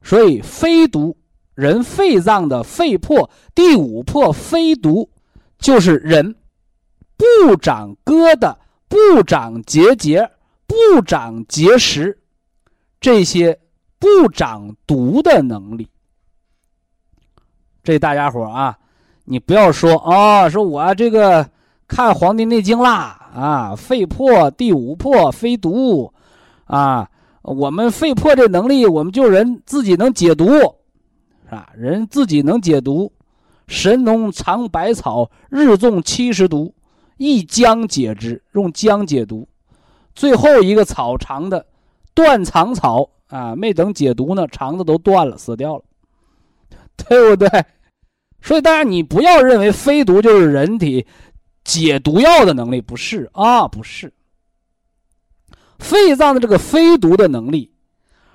[0.03, 1.17] 所以非毒。
[1.55, 5.09] 人肺脏的肺魄第五魄非毒，
[5.57, 6.35] 就是人
[7.17, 8.57] 不长疙瘩、
[8.89, 10.29] 不长结节、
[10.67, 12.21] 不长结石，
[13.01, 13.61] 这些
[14.01, 15.89] 不长毒的能力。
[17.85, 18.79] 这大家伙啊，
[19.25, 21.47] 你不要说啊，说我这个
[21.87, 26.11] 看《黄帝内经》啦啊，肺破第五魄非毒
[26.65, 27.07] 啊，
[27.43, 30.47] 我们肺破这能力，我们就人自己能解毒，
[31.45, 31.69] 是吧？
[31.77, 33.13] 人自己能解毒，
[33.67, 36.75] 神农尝百草，日中七十毒，
[37.19, 39.47] 一姜解之，用姜解毒，
[40.15, 41.67] 最后一个草尝的
[42.15, 45.83] 断肠草啊，没等解毒呢，肠子都断了，死掉了。
[47.09, 47.49] 对不对？
[48.45, 51.07] 所以大家你不要认为非毒就是人体
[51.65, 54.13] 解毒药的能力，不是啊，不是。
[55.79, 57.73] 肺脏的这个非毒的能力，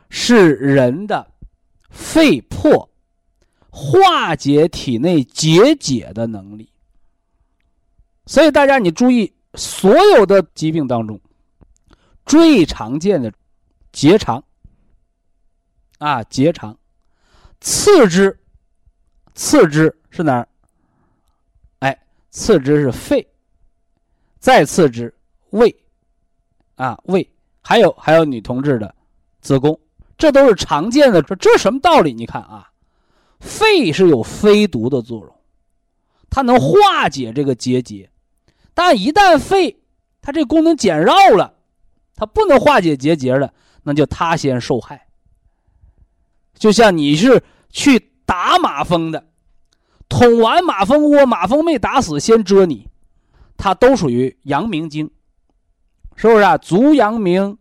[0.10, 1.32] 是人的
[1.92, 2.90] 肺魄
[3.70, 6.68] 化解体内结节的能力。
[8.26, 11.22] 所以大家你注意，所有的疾病当中，
[12.26, 13.32] 最常见的
[13.92, 14.44] 结肠
[16.00, 16.76] 啊，结肠，
[17.62, 18.39] 次之。
[19.40, 20.46] 次之是哪儿？
[21.80, 21.98] 哎，
[22.30, 23.26] 次之是肺，
[24.38, 25.16] 再次之
[25.52, 25.74] 胃，
[26.76, 27.26] 啊胃，
[27.62, 28.94] 还有还有女同志的
[29.40, 29.80] 子宫，
[30.18, 31.22] 这都是常见的。
[31.22, 32.12] 这这什么道理？
[32.12, 32.70] 你看啊，
[33.40, 35.34] 肺是有非毒的作用，
[36.30, 38.12] 它能化解这个结节，
[38.74, 39.82] 但一旦肺
[40.20, 41.56] 它这功能减弱了，
[42.14, 45.08] 它不能化解结节了，那就它先受害。
[46.56, 49.26] 就像你是去打马蜂的。
[50.08, 52.88] 捅完马蜂窝，马蜂没打死，先蛰你，
[53.58, 55.10] 它都属于阳明经，
[56.16, 56.58] 是不是啊？
[56.58, 57.58] 足阳明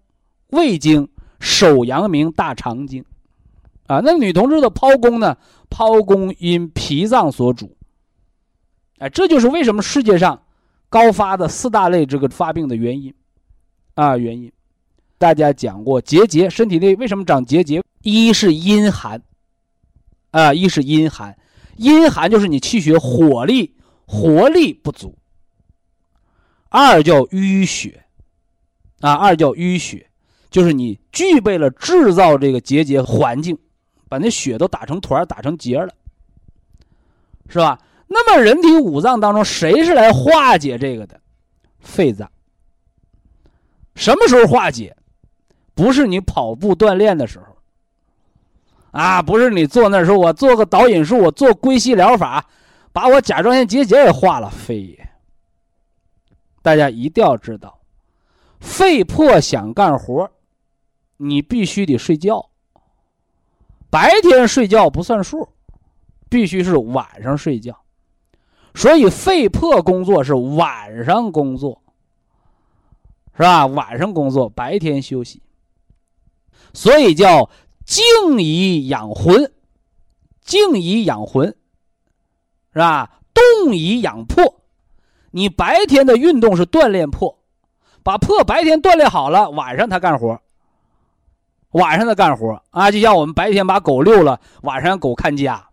[0.48, 1.08] 胃经，
[1.40, 3.04] 手阳明大肠经，
[3.86, 5.36] 啊，那女同志的剖宫呢？
[5.70, 7.76] 剖宫因脾脏所主，
[8.98, 10.42] 哎，这就是为什么世界上
[10.88, 13.14] 高发的四大类这个发病的原因，
[13.94, 14.50] 啊，原因，
[15.18, 17.82] 大家讲过结节，身体内为什么长结节？
[18.00, 19.22] 一是阴寒，
[20.30, 21.36] 啊，一是阴寒。
[21.76, 25.16] 阴寒就是你气血火力活力不足。
[26.68, 28.04] 二叫淤血，
[29.00, 30.10] 啊，二叫淤血，
[30.50, 33.56] 就是你具备了制造这个结节环境，
[34.08, 35.94] 把那血都打成团打成结了，
[37.48, 37.80] 是吧？
[38.08, 41.20] 那么人体五脏当中，谁是来化解这个的？
[41.78, 42.30] 肺脏。
[43.94, 44.96] 什么时候化解？
[45.74, 47.47] 不是你跑步锻炼的时候。
[48.90, 52.46] 啊，不是你坐那时候，我做个导引术，我做归西疗法，
[52.90, 55.08] 把我甲状腺结节也化了，非也。
[56.62, 57.80] 大家一定要知道，
[58.60, 60.30] 肺魄想干活，
[61.18, 62.48] 你必须得睡觉。
[63.90, 65.48] 白天睡觉不算数，
[66.30, 67.78] 必须是晚上睡觉。
[68.74, 71.82] 所以肺魄工作是晚上工作，
[73.36, 73.66] 是吧？
[73.66, 75.42] 晚上工作，白天休息。
[76.72, 77.50] 所以叫。
[77.88, 79.50] 静以养魂，
[80.44, 81.56] 静以养魂，
[82.74, 83.10] 是吧？
[83.32, 84.60] 动以养魄。
[85.30, 87.38] 你白天的运动是锻炼魄，
[88.02, 90.38] 把魄白天锻炼好了，晚上他干活。
[91.70, 95.66] 晚上他干活啊，就像我们白天把狗遛了，晚上让狗看家，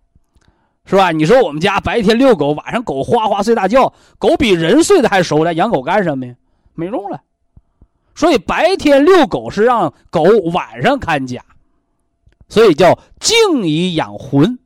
[0.86, 1.12] 是吧？
[1.12, 6.34] 你说我们家白天遛狗，晚上狗哗哗睡大觉，狗比人睡得还熟了，养狗干什么呀？
[6.76, 7.22] 没用了。
[8.16, 10.24] 所以白天遛狗是让狗
[10.54, 11.44] 晚上看家。
[12.48, 14.60] 所以叫静以养魂，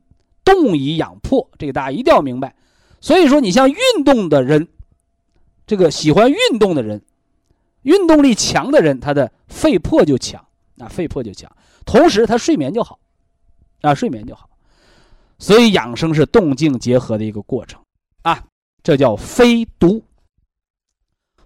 [0.44, 2.54] 动以养魄，这个大家一定要明白。
[3.00, 4.68] 所以说，你像运动的人，
[5.66, 7.02] 这个喜欢运动的人，
[7.82, 10.44] 运动力强的人，他的肺魄就强，
[10.78, 11.50] 啊，肺魄就强。
[11.86, 12.98] 同时，他睡眠就好，
[13.80, 14.50] 啊，睡眠就好。
[15.38, 17.80] 所以养生是动静结合的一个过程，
[18.22, 18.44] 啊，
[18.82, 20.02] 这叫非毒。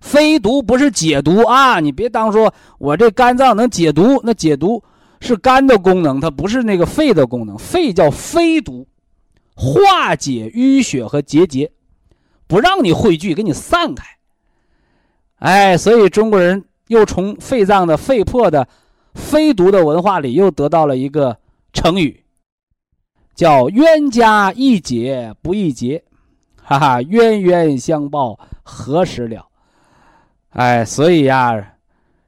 [0.01, 4.83] 非毒不是解毒啊，你别当说我这肝脏能解毒，那解毒。
[5.25, 7.57] 是肝的功能，它不是那个肺的功能。
[7.57, 8.87] 肺叫非毒，
[9.57, 11.73] 化解淤血和结节，
[12.47, 14.05] 不让你汇聚，给你散开。
[15.39, 18.69] 哎，所以中国人又从肺脏的肺魄的
[19.15, 21.39] 非毒的文化里又得到了一个
[21.73, 22.23] 成语，
[23.35, 26.05] 叫冤家宜解不宜结，
[26.63, 29.47] 哈哈，冤冤相报何时了？
[30.51, 31.77] 哎，所以呀，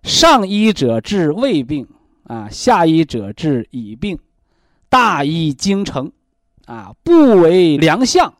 [0.02, 1.86] 上医者治胃病。
[2.26, 4.18] 啊，下医者治已病，
[4.88, 6.10] 大医精诚，
[6.66, 8.34] 啊，不为良相，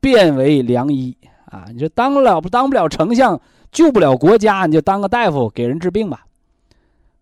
[0.00, 1.14] 变为良医
[1.44, 1.66] 啊！
[1.70, 3.38] 你说当了不当不了丞相，
[3.70, 6.24] 救不了国家，你就当个大夫给人治病吧，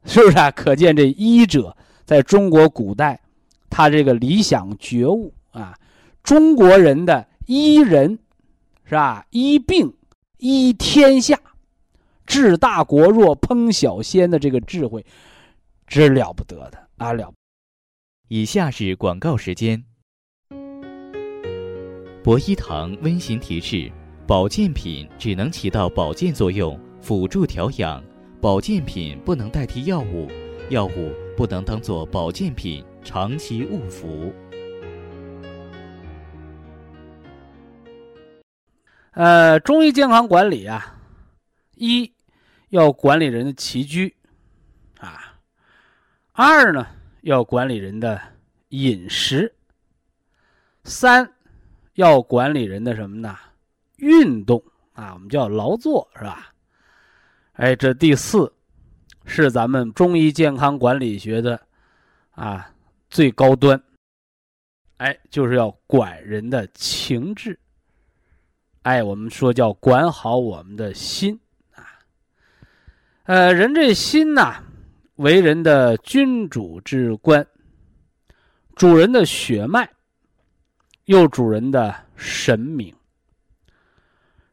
[0.05, 0.49] 是不是啊？
[0.53, 3.21] 可见这医者在中国古代，
[3.69, 5.77] 他这个理想觉悟啊，
[6.23, 8.17] 中国人的医人，
[8.85, 9.27] 是吧？
[9.31, 9.93] 医病、
[10.39, 11.37] 医天下、
[12.25, 15.05] 治大国若烹小鲜的这个智慧。
[15.87, 17.13] 真了不得的啊！
[17.13, 17.33] 了。
[18.29, 19.85] 以下是广告时间。
[22.25, 23.91] 博一堂温馨提示：
[24.27, 28.03] 保健品只能起到保健作用，辅助调养；
[28.41, 30.29] 保健品不能代替药物，
[30.71, 34.33] 药物不能当做保健品长期误服。
[39.13, 40.99] 呃，中医健康管理啊，
[41.77, 42.13] 一
[42.71, 44.15] 要管理人的起居，
[46.39, 46.87] 二呢
[47.23, 48.21] 要管理人的
[48.69, 49.55] 饮食，
[50.85, 51.33] 三
[51.95, 53.35] 要管理人的什么呢？
[53.97, 54.63] 运动
[54.93, 56.53] 啊，我们叫劳作是吧？
[57.55, 58.53] 哎，这第四
[59.25, 61.59] 是咱们中医健康管理学的
[62.33, 62.71] 啊
[63.09, 63.83] 最高端，
[64.99, 67.59] 哎，就是要管人的情志。
[68.83, 71.41] 哎，我们说叫管好我们的心
[71.75, 71.81] 啊。
[73.25, 74.63] 呃，人这心呐，
[75.17, 77.47] 为人的君主之官，
[78.75, 79.89] 主人的血脉，
[81.05, 82.95] 又主人的神明。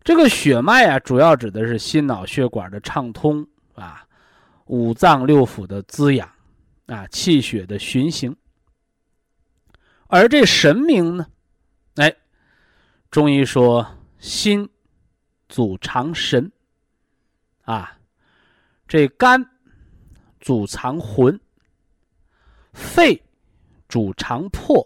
[0.04, 4.06] 这个血脉啊，主要指的是心脑血管的畅通啊，
[4.66, 6.30] 五脏六腑的滋养
[6.88, 8.36] 啊，气血的循行。
[10.08, 11.28] 而这神明呢，
[11.96, 12.14] 哎，
[13.10, 13.88] 中医说。
[14.20, 14.70] 心
[15.50, 16.50] 主藏神，
[17.64, 17.98] 啊，
[18.88, 19.46] 这肝
[20.44, 21.40] 主藏魂，
[22.74, 23.24] 肺
[23.88, 24.86] 主藏魄，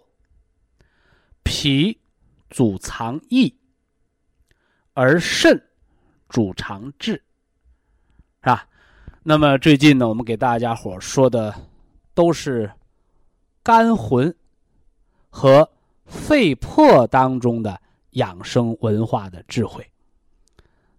[1.42, 2.00] 脾
[2.48, 3.52] 主藏意，
[4.94, 5.60] 而肾
[6.30, 7.22] 主藏志，是
[8.44, 8.70] 吧？
[9.24, 11.52] 那么最近呢，我们给大家伙说的
[12.14, 12.72] 都是
[13.64, 14.34] 肝魂
[15.32, 15.68] 和
[16.06, 17.82] 肺魄当中的。
[18.12, 19.88] 养生文化的智慧。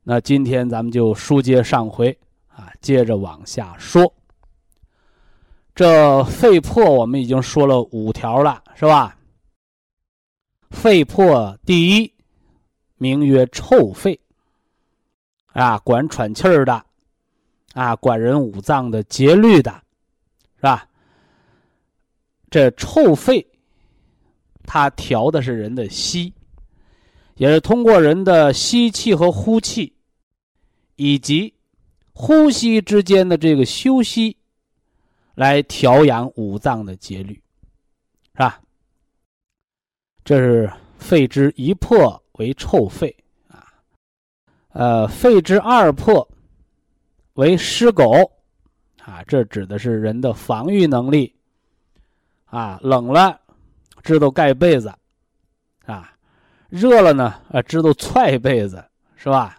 [0.05, 4.15] 那今天咱们就书接上回啊，接着往下说。
[5.79, 9.17] 这肺魄我们已经说了五条了，是吧？
[10.71, 12.13] 肺魄第一，
[12.97, 14.19] 名曰臭肺，
[15.53, 16.85] 啊，管喘气儿的，
[17.75, 19.71] 啊，管人五脏的节律的，
[20.57, 20.89] 是吧？
[22.51, 23.47] 这臭肺，
[24.65, 26.35] 它调的是人的息。
[27.37, 29.95] 也是通过人的吸气和呼气，
[30.97, 31.55] 以及
[32.13, 34.37] 呼吸之间的这个休息，
[35.39, 37.33] 来调养五脏的节律，
[38.33, 38.61] 是吧？
[40.25, 40.69] 这是
[40.99, 43.17] 肺之一魄为臭肺
[43.47, 43.65] 啊，
[44.71, 46.29] 呃，肺之二魄
[47.35, 48.29] 为湿狗
[49.05, 51.33] 啊，这指的是人的防御能力
[52.47, 53.41] 啊，冷了
[54.03, 54.93] 知道盖被子
[55.87, 56.13] 啊。
[56.69, 58.85] 热了呢，啊，知道踹被子
[59.15, 59.57] 是吧？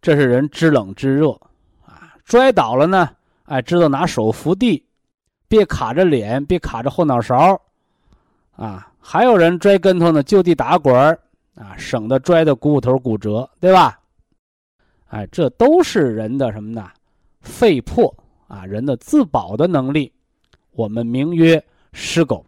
[0.00, 1.30] 这是人知冷知热，
[1.86, 4.84] 啊，摔倒了呢，哎，知道拿手扶地，
[5.48, 7.60] 别卡着脸，别卡着后脑勺，
[8.52, 11.18] 啊，还有人摔跟头呢，就地打滚儿，
[11.54, 14.00] 啊，省得摔的股骨头骨折，对吧？
[15.08, 16.90] 哎，这都是人的什么呢？
[17.40, 18.14] 肺魄
[18.48, 20.12] 啊，人的自保的能力，
[20.72, 22.44] 我们名曰狮狗。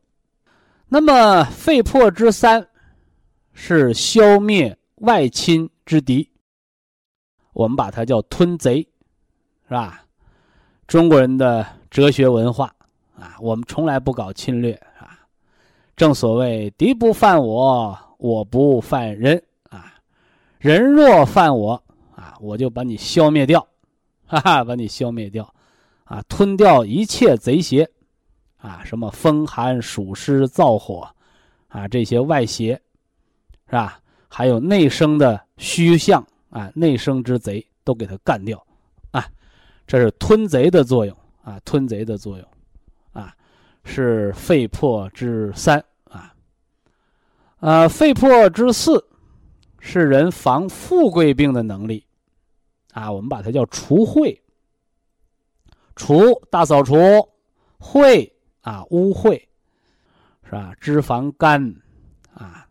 [0.89, 2.67] 那么肺魄之三。
[3.57, 6.29] 是消灭外侵之敌，
[7.53, 8.81] 我们把它叫吞贼，
[9.69, 10.04] 是吧？
[10.87, 12.73] 中国人的哲学文化
[13.19, 15.19] 啊，我们从来不搞侵略啊。
[15.97, 19.95] 正所谓敌不犯我，我不犯人啊。
[20.59, 21.83] 人若犯我
[22.15, 23.67] 啊，我就把你消灭掉，
[24.27, 25.53] 哈哈，把你消灭掉，
[26.05, 27.89] 啊，吞掉一切贼邪，
[28.59, 31.09] 啊，什么风寒暑湿燥火，
[31.69, 32.81] 啊，这些外邪。
[33.67, 33.99] 是吧？
[34.29, 38.63] 还有内生的虚象啊，内生之贼都给它干掉，
[39.11, 39.27] 啊，
[39.87, 42.49] 这是吞贼的作用啊，吞贼的作用，
[43.13, 43.35] 啊，
[43.85, 46.35] 是肺魄之三啊，
[47.61, 49.05] 呃，肺魄之四
[49.79, 52.07] 是人防富贵病的能力，
[52.93, 54.39] 啊，我们把它叫除秽，
[55.97, 56.97] 除大扫除，
[57.79, 58.31] 秽
[58.63, 59.41] 啊污秽，
[60.45, 60.75] 是吧？
[60.81, 61.77] 脂肪肝
[62.35, 62.67] 啊。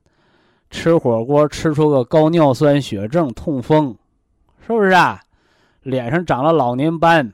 [0.75, 3.95] 吃火锅吃出个高尿酸血症、痛风，
[4.65, 5.21] 是不是啊？
[5.83, 7.31] 脸上长了老年斑，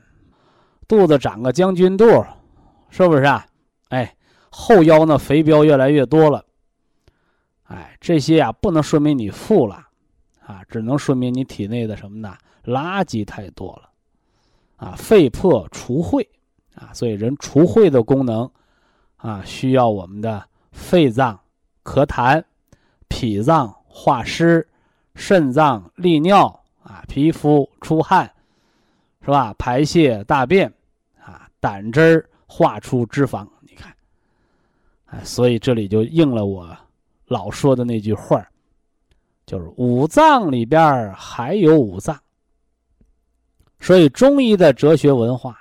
[0.86, 2.04] 肚子长个将军肚，
[2.90, 3.46] 是不是啊？
[3.88, 4.14] 哎，
[4.50, 6.44] 后腰呢肥膘越来越多了，
[7.64, 9.86] 哎，这些啊不能说明你富了，
[10.44, 12.36] 啊，只能说明你体内的什么呢？
[12.64, 13.88] 垃圾太多了，
[14.76, 16.26] 啊，肺破除秽，
[16.74, 18.50] 啊，所以人除秽的功能，
[19.16, 21.40] 啊，需要我们的肺脏
[21.82, 22.44] 咳痰。
[23.12, 24.66] 脾脏化湿，
[25.16, 26.46] 肾脏利尿
[26.80, 28.32] 啊，皮肤出汗，
[29.22, 29.54] 是吧？
[29.58, 30.72] 排泄大便
[31.22, 33.46] 啊，胆汁儿化出脂肪。
[33.60, 33.94] 你看，
[35.06, 36.76] 哎，所以这里就应了我
[37.26, 38.44] 老说的那句话
[39.44, 42.18] 就是五脏里边还有五脏。
[43.78, 45.56] 所以中医的哲学文化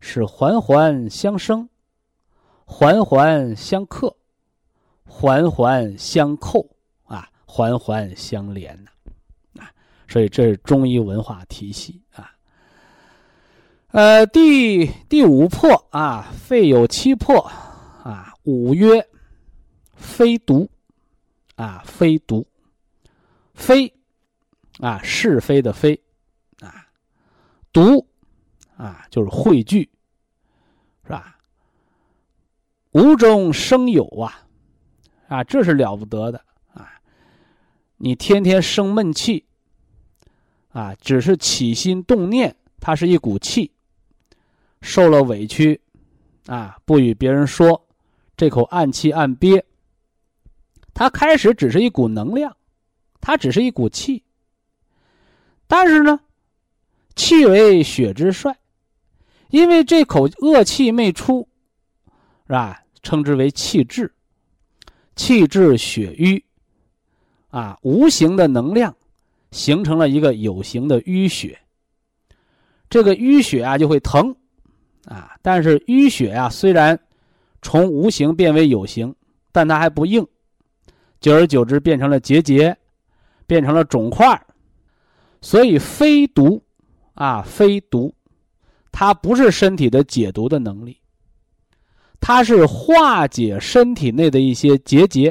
[0.00, 1.68] 是环环相生，
[2.64, 4.14] 环环相克，
[5.06, 6.68] 环环相扣
[7.04, 8.90] 啊，环环相连呐
[9.62, 9.72] 啊。
[10.06, 12.02] 所以这是中医文化体系。
[13.94, 17.38] 呃，第第五破啊，肺有七破
[18.02, 19.08] 啊，五曰
[19.94, 20.68] 非毒
[21.54, 22.44] 啊，非毒，
[23.54, 23.94] 非
[24.80, 26.02] 啊是非的非。
[26.58, 26.88] 啊，
[27.72, 28.04] 毒，
[28.76, 29.88] 啊，就是汇聚，
[31.04, 31.38] 是吧？
[32.90, 34.48] 无中生有啊，
[35.28, 36.98] 啊，这是了不得的啊！
[37.98, 39.44] 你天天生闷气，
[40.72, 43.70] 啊，只是起心动念，它是一股气，
[44.84, 45.80] 受了委屈，
[46.44, 47.88] 啊，不与别人说，
[48.36, 49.64] 这口暗气暗憋，
[50.92, 52.54] 它开始只是一股能量，
[53.18, 54.22] 它只是一股气，
[55.66, 56.20] 但是呢？
[57.16, 58.54] 气为血之帅，
[59.48, 61.48] 因为这口恶气没出，
[62.46, 62.82] 是吧？
[63.02, 64.12] 称之为气滞，
[65.16, 66.44] 气滞血瘀，
[67.48, 68.94] 啊，无形的能量
[69.50, 71.58] 形成了一个有形的淤血。
[72.90, 74.36] 这个淤血啊就会疼，
[75.06, 76.98] 啊，但是淤血啊虽然
[77.62, 79.14] 从无形变为有形，
[79.52, 80.26] 但它还不硬，
[81.20, 82.76] 久而久之变成了结节，
[83.46, 84.40] 变成了肿块，
[85.40, 86.62] 所以非毒。
[87.16, 88.12] 啊，非毒，
[88.90, 91.00] 它不是身体的解毒的能力，
[92.18, 95.26] 它是化解身体内的一些结节，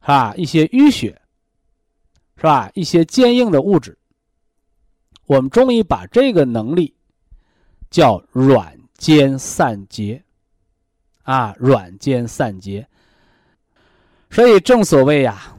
[0.00, 0.34] 是吧？
[0.36, 1.16] 一些淤血，
[2.36, 2.68] 是吧？
[2.74, 3.96] 一些坚硬的物质。
[5.26, 6.92] 我们中医把这个能力
[7.90, 10.22] 叫软坚散结，
[11.22, 12.86] 啊，软坚散结。
[14.30, 15.54] 所以正所谓呀，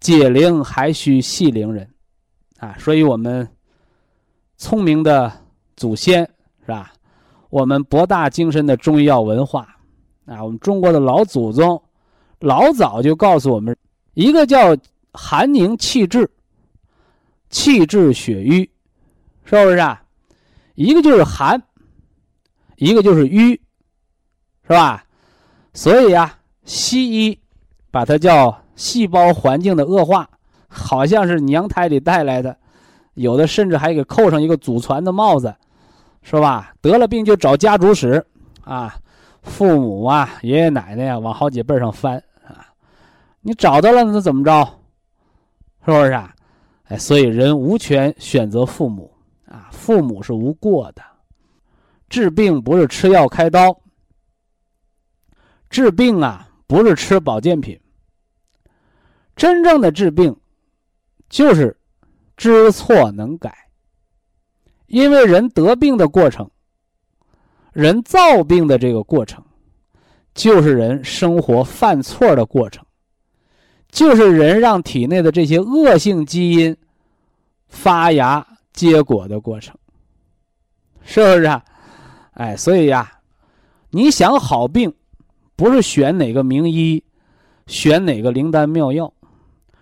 [0.00, 1.88] 解铃还需系铃人，
[2.58, 3.48] 啊，所以我们。
[4.58, 5.32] 聪明的
[5.74, 6.20] 祖先
[6.60, 6.92] 是吧？
[7.50, 9.76] 我们博大精深的中医药文化
[10.24, 11.82] 啊，我们中国的老祖宗
[12.38, 13.76] 老早就告诉我们，
[14.14, 14.76] 一个叫
[15.12, 16.30] 寒凝气滞，
[17.50, 18.70] 气滞血瘀，
[19.44, 20.01] 是不是啊？
[20.74, 21.62] 一个就是寒，
[22.76, 23.60] 一个就是瘀，
[24.62, 25.04] 是吧？
[25.74, 27.38] 所以啊，西医
[27.90, 30.28] 把它叫细胞环境的恶化，
[30.68, 32.56] 好像是娘胎里带来的。
[33.14, 35.54] 有的甚至还给扣上一个祖传的帽子，
[36.22, 36.72] 是吧？
[36.80, 38.24] 得了病就找家族史，
[38.62, 38.96] 啊，
[39.42, 42.16] 父母啊、爷爷奶奶啊，往好几辈上翻
[42.46, 42.72] 啊。
[43.42, 44.64] 你找到了那怎么着？
[45.84, 46.34] 是不是啊？
[46.84, 49.11] 哎，所以人无权选择父母
[49.52, 51.02] 啊，父母是无过的。
[52.08, 53.78] 治病不是吃药开刀，
[55.68, 57.78] 治病啊不是吃保健品。
[59.36, 60.34] 真正的治病，
[61.28, 61.76] 就是。
[62.34, 63.54] 知错能改，
[64.86, 66.50] 因为人得病的过程，
[67.72, 69.44] 人造病的这个过程，
[70.34, 72.84] 就是人生活犯错的过程，
[73.90, 76.76] 就是人让体内的这些恶性基因
[77.68, 79.76] 发芽结果的过程，
[81.02, 81.64] 是不是啊？
[82.32, 83.12] 哎，所以呀，
[83.90, 84.94] 你想好病，
[85.56, 87.02] 不是选哪个名医，
[87.66, 89.12] 选哪个灵丹妙药，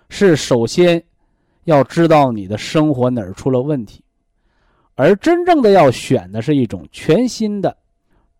[0.08, 1.02] 是首先。
[1.64, 4.02] 要知道你的生活哪儿出了问题，
[4.94, 7.76] 而真正的要选的是一种全新的、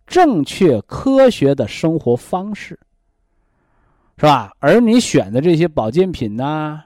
[0.06, 2.80] 正确、科学的生活方式，
[4.16, 4.50] 是吧？
[4.58, 6.82] 而你选的这些保健品呐、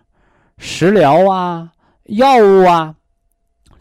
[0.58, 1.72] 食疗啊、
[2.06, 2.94] 药物啊，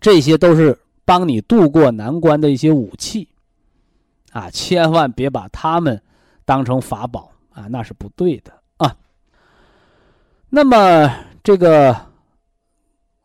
[0.03, 3.27] 这些都是帮你度过难关的一些武器，
[4.31, 5.99] 啊，千万别把它们
[6.45, 8.95] 当成法宝啊，那是不对的啊。
[10.49, 11.09] 那么
[11.41, 12.13] 这个。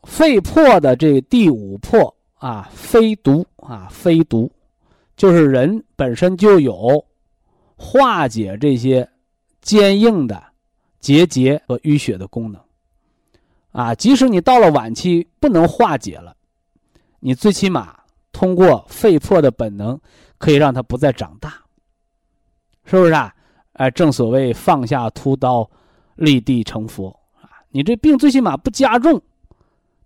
[0.04, 4.50] 肺破的这第五破啊，非毒啊，非毒，
[5.16, 7.04] 就是人本身就有
[7.76, 9.06] 化解这些
[9.60, 10.42] 坚硬的
[10.98, 12.62] 结节和淤血的功能
[13.72, 13.94] 啊。
[13.94, 16.34] 即使你到了晚期不能化解了，
[17.20, 17.96] 你最起码
[18.32, 19.98] 通过肺破的本能，
[20.38, 21.54] 可以让它不再长大，
[22.84, 23.34] 是不是啊？
[23.72, 25.68] 哎，正所谓放下屠刀，
[26.16, 27.08] 立地成佛
[27.40, 27.62] 啊！
[27.70, 29.20] 你这病最起码不加重。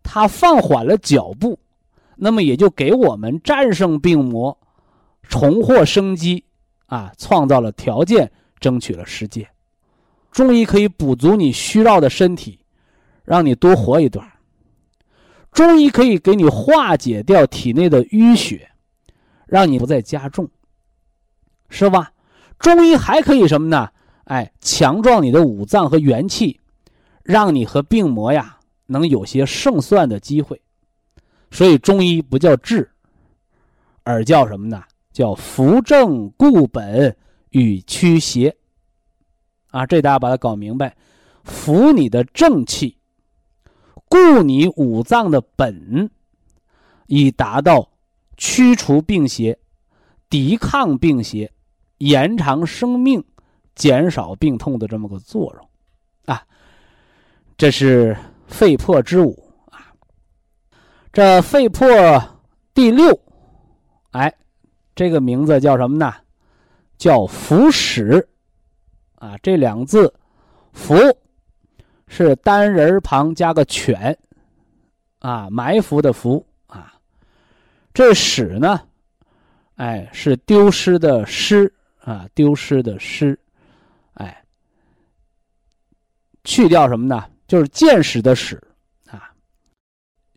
[0.02, 1.58] 它放缓了脚步，
[2.16, 4.58] 那么也就给我们战胜病魔、
[5.22, 6.44] 重获生机
[6.86, 9.48] 啊，创造了条件，争取了世界。
[10.30, 12.58] 中医可以补足你虚弱的身体，
[13.24, 14.26] 让你多活一段。
[15.52, 18.70] 中医可以给你化解掉体内的淤血，
[19.46, 20.50] 让你不再加重，
[21.68, 22.12] 是吧？
[22.58, 23.90] 中医还可以什么呢？
[24.24, 26.58] 哎，强壮你的五脏和元气，
[27.22, 30.62] 让你和病魔呀能有些胜算的机会。
[31.50, 32.90] 所以中医不叫治，
[34.04, 34.82] 而叫什么呢？
[35.12, 37.14] 叫扶正固本
[37.50, 38.56] 与驱邪。
[39.70, 40.96] 啊，这大家把它搞明白，
[41.44, 42.96] 扶你的正气，
[44.12, 46.10] 固你五脏的本，
[47.06, 47.88] 以达到
[48.36, 49.58] 驱除病邪、
[50.28, 51.50] 抵抗病邪、
[51.96, 53.24] 延长生命、
[53.74, 55.68] 减少病痛的这么个作用。
[56.26, 56.46] 啊，
[57.56, 58.14] 这是
[58.46, 59.90] 肺魄之五啊。
[61.10, 61.88] 这肺魄
[62.74, 63.18] 第六，
[64.10, 64.30] 哎，
[64.94, 66.12] 这个名字叫什么呢？
[66.98, 68.28] 叫伏使。
[69.14, 70.12] 啊，这两字
[70.74, 70.94] ，“伏”
[72.14, 74.14] 是单人旁加个犬，
[75.20, 76.92] 啊，埋伏的“伏”啊。
[77.94, 78.78] 这“使”呢，
[79.76, 81.72] 哎，是丢失的“失”
[82.04, 83.38] 啊，丢失的“失”，
[84.12, 84.44] 哎，
[86.44, 87.24] 去掉什么呢？
[87.48, 88.62] 就是箭矢的“矢”
[89.08, 89.32] 啊。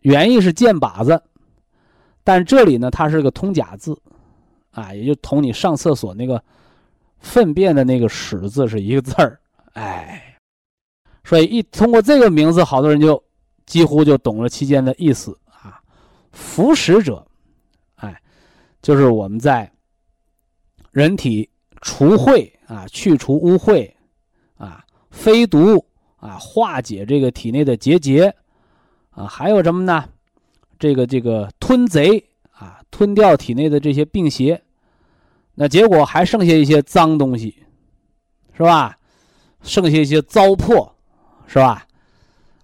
[0.00, 1.22] 原意是箭靶子，
[2.24, 3.94] 但这里呢，它是个通假字，
[4.70, 6.42] 啊，也就同你上厕所那个。
[7.18, 9.40] 粪便的那个“屎”字是一个字儿，
[9.72, 10.25] 哎，
[11.26, 13.20] 所以一通过这个名字，好多人就
[13.66, 15.82] 几乎就懂了其间的意思啊。
[16.30, 17.26] 服食者，
[17.96, 18.22] 哎，
[18.80, 19.68] 就是我们在
[20.92, 21.50] 人体
[21.80, 23.92] 除秽啊，去除污秽
[24.56, 25.84] 啊，飞毒
[26.18, 28.32] 啊，化解这个体内的结节
[29.10, 30.08] 啊，还有什么呢？
[30.78, 34.62] 这个这个吞贼啊，吞掉体内的这些病邪。
[35.56, 37.64] 那结果还剩下一些脏东西，
[38.56, 38.96] 是吧？
[39.62, 40.92] 剩下一些糟粕，
[41.46, 41.86] 是吧？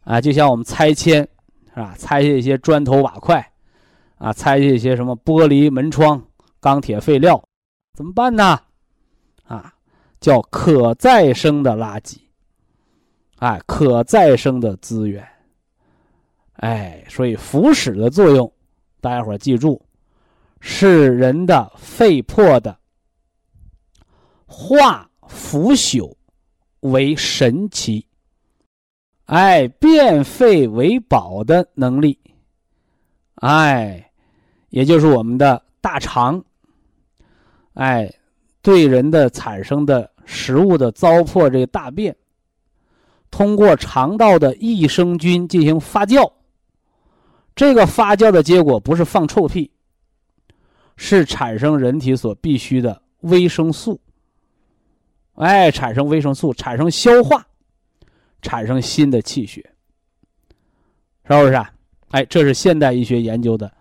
[0.04, 1.26] 啊，就像我们拆迁，
[1.74, 1.94] 是吧？
[1.98, 3.52] 拆下一些砖头瓦块，
[4.18, 6.22] 啊，拆下一些什么玻璃门窗、
[6.60, 7.42] 钢铁废料，
[7.94, 8.60] 怎么办呢？
[9.44, 9.72] 啊，
[10.20, 12.18] 叫可再生的垃圾，
[13.38, 15.26] 哎，可再生的资源，
[16.54, 18.52] 哎，所以腐蚀的作用，
[19.00, 19.80] 大家伙记住，
[20.60, 22.76] 是人的肺魄的。
[24.46, 26.14] 化腐朽
[26.80, 28.06] 为神奇，
[29.32, 32.18] 哎，变废为宝的能力，
[33.36, 34.10] 哎，
[34.68, 36.44] 也就是我们的大肠，
[37.72, 38.12] 哎，
[38.60, 42.14] 对人的产生的食物的糟粕，这个大便，
[43.30, 46.30] 通过肠道的益生菌进行发酵，
[47.56, 49.70] 这个发酵的结果不是放臭屁，
[50.98, 53.98] 是产生人体所必需的维生素。
[55.36, 57.46] 哎，产生维生素，产生消化，
[58.42, 59.62] 产生新的气血，
[61.24, 61.72] 是不是啊？
[62.10, 63.72] 哎，这是现代医学研究的，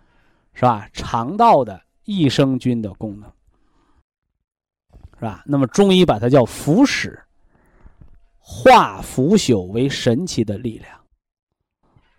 [0.54, 0.88] 是吧？
[0.94, 3.30] 肠道的益生菌的功能，
[5.16, 5.44] 是吧？
[5.46, 7.22] 那么中医把它叫腐使，
[8.40, 11.00] 化腐朽为神奇的力量，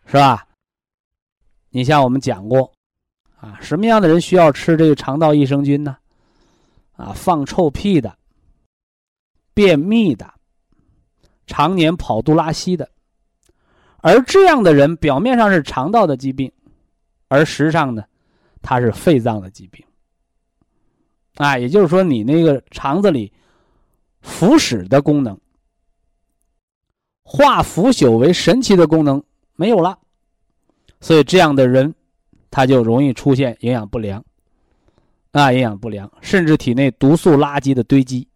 [0.04, 0.46] 是吧？
[1.70, 2.70] 你像我们讲过，
[3.36, 5.96] 啊，什么样的人需要吃这个肠道益生菌呢？
[6.96, 8.18] 啊，放臭屁的。
[9.54, 10.31] 便秘的，
[11.46, 12.88] 常年跑肚拉稀的，
[13.98, 16.50] 而这样的人表面上是肠道的疾病，
[17.28, 18.04] 而实际上呢，
[18.62, 19.84] 他是肺脏的疾病。
[21.36, 23.32] 啊，也就是说，你那个肠子里
[24.20, 25.38] 腐蚀的功能、
[27.22, 29.22] 化腐朽为神奇的功能
[29.56, 29.98] 没有了，
[31.00, 31.94] 所以这样的人
[32.50, 34.22] 他就容易出现营养不良，
[35.32, 38.28] 啊，营养不良，甚至体内毒素垃圾的堆积。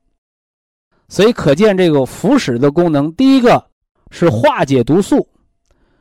[1.08, 3.64] 所以可见，这个腐蚀的功能，第一个
[4.10, 5.26] 是化解毒素，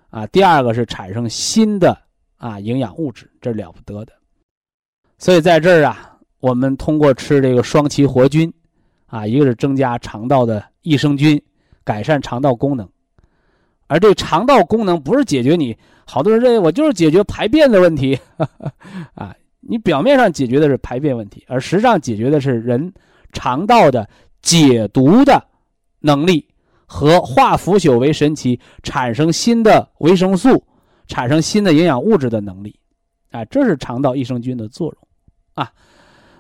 [0.10, 1.96] 啊，第二个是产生新的
[2.38, 4.14] 啊营养物质，这了不得的。
[5.20, 8.52] 所以在这儿啊，我们通过吃这个双歧活菌，
[9.06, 11.40] 啊，一个是增加肠道的益生菌，
[11.84, 12.90] 改善肠道功能，
[13.86, 15.78] 而这肠道功能不是解决你，
[16.08, 18.20] 好多人认为我就是解决排便的问题，
[19.14, 22.92] 啊，你表面上解决的是排便问题，而实际上解决的是人
[23.34, 24.10] 肠道的。
[24.46, 25.44] 解毒的
[26.00, 26.48] 能力
[26.86, 30.64] 和化腐朽为神奇，产生新的维生素，
[31.08, 32.80] 产生新的营养物质的能力，
[33.32, 35.08] 啊，这是肠道益生菌的作用，
[35.56, 35.74] 啊，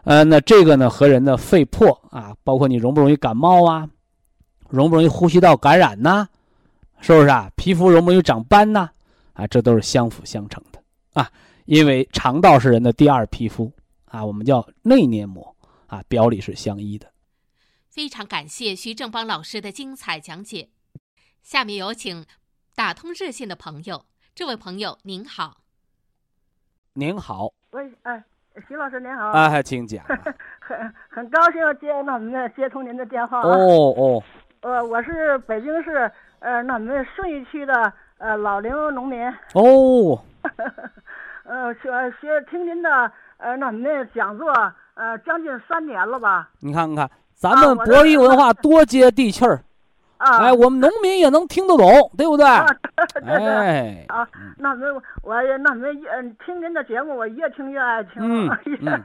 [0.03, 3.89] 呃，那这个呢和人的肺魄啊，包括你容不容易感冒啊，
[4.69, 6.27] 容不容易呼吸道感染呐，
[7.01, 7.49] 是不是啊？
[7.55, 8.87] 皮肤容不容易长斑呐？
[9.33, 10.79] 啊，这都是相辅相成的
[11.13, 11.27] 啊，
[11.65, 13.71] 因为肠道是人的第二皮肤
[14.05, 15.55] 啊，我们叫内黏膜
[15.87, 17.07] 啊，表里是相依的。
[17.95, 20.67] 非常感谢徐正邦老师的精彩讲解。
[21.41, 22.25] 下面有请
[22.75, 24.03] 打通热线的朋友。
[24.33, 25.61] 这位朋友您好。
[26.95, 27.53] 您好。
[27.71, 28.21] 喂，哎，
[28.67, 30.03] 徐老师您好，哎，请讲。
[30.59, 33.39] 很很高兴接那们接通您的电话。
[33.39, 33.55] 哦
[33.95, 34.23] 哦，
[34.59, 39.25] 呃，我是北京市呃那们顺义区的呃老龄农民。
[39.53, 40.21] 哦，
[41.47, 41.89] 呃，学
[42.19, 44.51] 学听您的呃那们讲座
[44.95, 46.51] 呃将近三年了吧？
[46.59, 49.61] 你看看，咱们博弈文化多接地气儿，
[50.17, 51.85] 啊，哎，我们农民也能听得懂，
[52.17, 52.45] 对不对？
[52.45, 52.65] 啊，
[52.95, 53.47] 对对对。
[53.47, 54.27] 哎，啊，
[54.57, 54.85] 那么
[55.21, 58.49] 我也那么越听您的节目，我越听越爱听，嗯
[58.85, 59.03] 嗯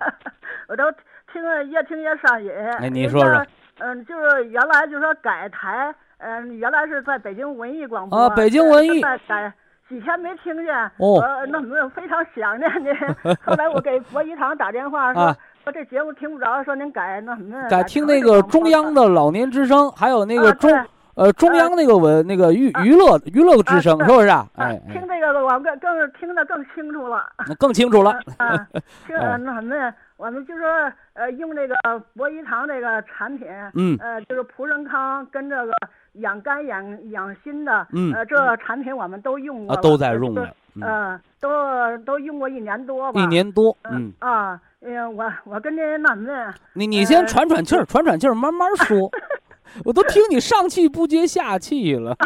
[0.68, 0.84] 我都
[1.32, 2.50] 听了越听越上瘾。
[2.78, 3.44] 哎你说说。
[3.82, 9.52] 嗯，就是原来就说改台，嗯，原来是在北京文艺广播啊北京文艺改。
[9.88, 12.94] 几天没听见，哦呃，那么非常想念您。
[13.42, 17.68] 后来我给博一堂打电话说，啊说这节目听不着，说您改那什么。
[17.68, 20.86] 改听那个中央的老年之声，还有那个中啊
[21.16, 27.26] 呃中央那个文那个娱娱乐娱乐之声，啊是不是哎，哎听这个我更更听得更清楚了。
[27.46, 28.12] 那更清楚了。
[28.38, 28.66] 啊，
[29.06, 30.66] 听哎呃那什么，我们就说
[31.14, 31.74] 呃用这个
[32.16, 35.72] 博一堂这个产品，嗯呃就是普仁康跟这个
[36.14, 49.10] 养肝养养心的，嗯呃这产品我们都用过，啊都在用就是了嗯呃都都用过一年多吧，一年多，嗯嗯，啊，嗯我我跟您那什么，你你先呃喘喘气儿，喘喘气儿，慢慢说。
[49.84, 52.16] 我都听你上气不接下气了。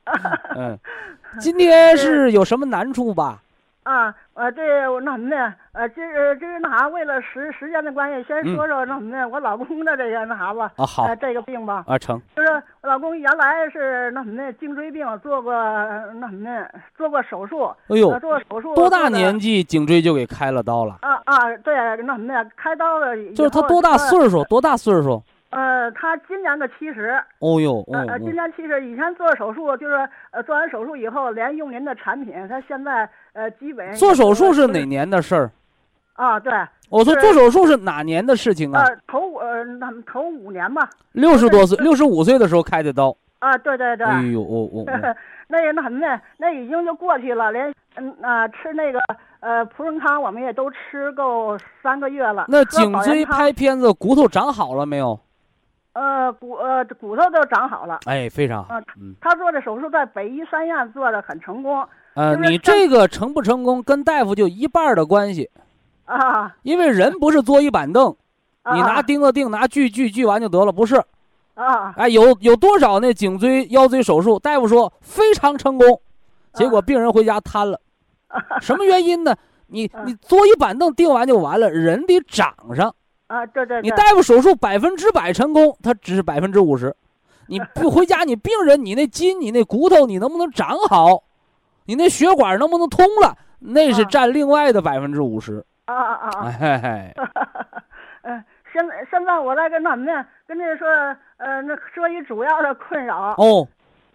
[0.56, 0.78] 嗯，
[1.38, 3.42] 今天是有什么难处吧？
[3.84, 5.54] 啊，呃，这我那什么呢？
[5.72, 9.28] 呃，这呃这是那啥，为了时时间的关系，先嗯说说那什么呢？
[9.28, 12.20] 我老公的这个那啥吧，啊，好呃，这个病吧，啊，成。
[12.34, 16.66] 就是我老公原来是那什么颈椎病，做过呃那什么
[16.96, 20.96] 做过手术，哎呦呃，做过手术多大年纪颈椎就给开了刀了？
[21.02, 21.74] 啊啊，对，
[22.04, 24.42] 那什么的，开刀了，就是他多大呃岁数？
[24.44, 25.22] 多大岁数？
[25.50, 35.50] 呃，他今年个七十，哦呦，哦呃呃，今哦，年七十，以前做手术就是呃做完手术以后，连用您的产品，他现在呃基本做手术是哪年的事儿？
[36.14, 36.40] 啊？
[36.40, 36.52] 对，
[36.88, 38.82] 我说做手术是哪年的事情啊？
[38.82, 43.14] 呃，头五呃那头五年吧，六十多岁，六十五岁的时候开的刀。
[43.40, 45.16] 啊，对对对，哎呦，哦哦哦，
[45.48, 46.18] 那也那什么呢？
[46.38, 48.98] 那已经就过去了，连嗯啊、吃那个
[49.40, 52.46] 呃普仁康，我们也都吃够三个月了。
[52.48, 55.20] 那颈椎拍片子骨头长好了没有？
[55.92, 58.00] 呃骨呃骨头都长好了。
[58.06, 58.80] 哎，非常好啊。
[59.00, 65.50] 嗯，他做的手术在北医三院做的很成功呃，你这个成不成功跟大夫就一半儿的关系，
[66.04, 66.54] 啊。
[66.62, 68.14] 因为人不是坐一板凳，
[68.62, 71.02] 啊你拿钉子钉，拿锯锯锯完就得了，不是？
[71.54, 76.00] 啊哎，有有多少那颈椎腰椎手术，大夫说非常成功，
[76.52, 77.80] 结果病人回家瘫了，
[78.60, 79.34] 什么原因呢？
[79.66, 82.94] 你啊你坐一板凳钉完就完了，人得长上。
[83.26, 83.82] 啊，对对对。
[83.82, 86.94] 你大夫手术百分之百成功，他只是百分之五十。
[87.46, 91.22] 你不回家，你病人你那筋你那骨头你能不能长好？
[91.86, 93.36] 你那血管能不能通了？
[93.60, 95.64] 那是啊占另外的百分之五十。
[95.86, 97.14] 啊啊啊嘿，
[98.22, 100.88] 嗯， 现在现在我在跟他们呢，跟这说
[101.36, 103.34] 呃那说一主要的困扰。
[103.36, 103.66] 哦，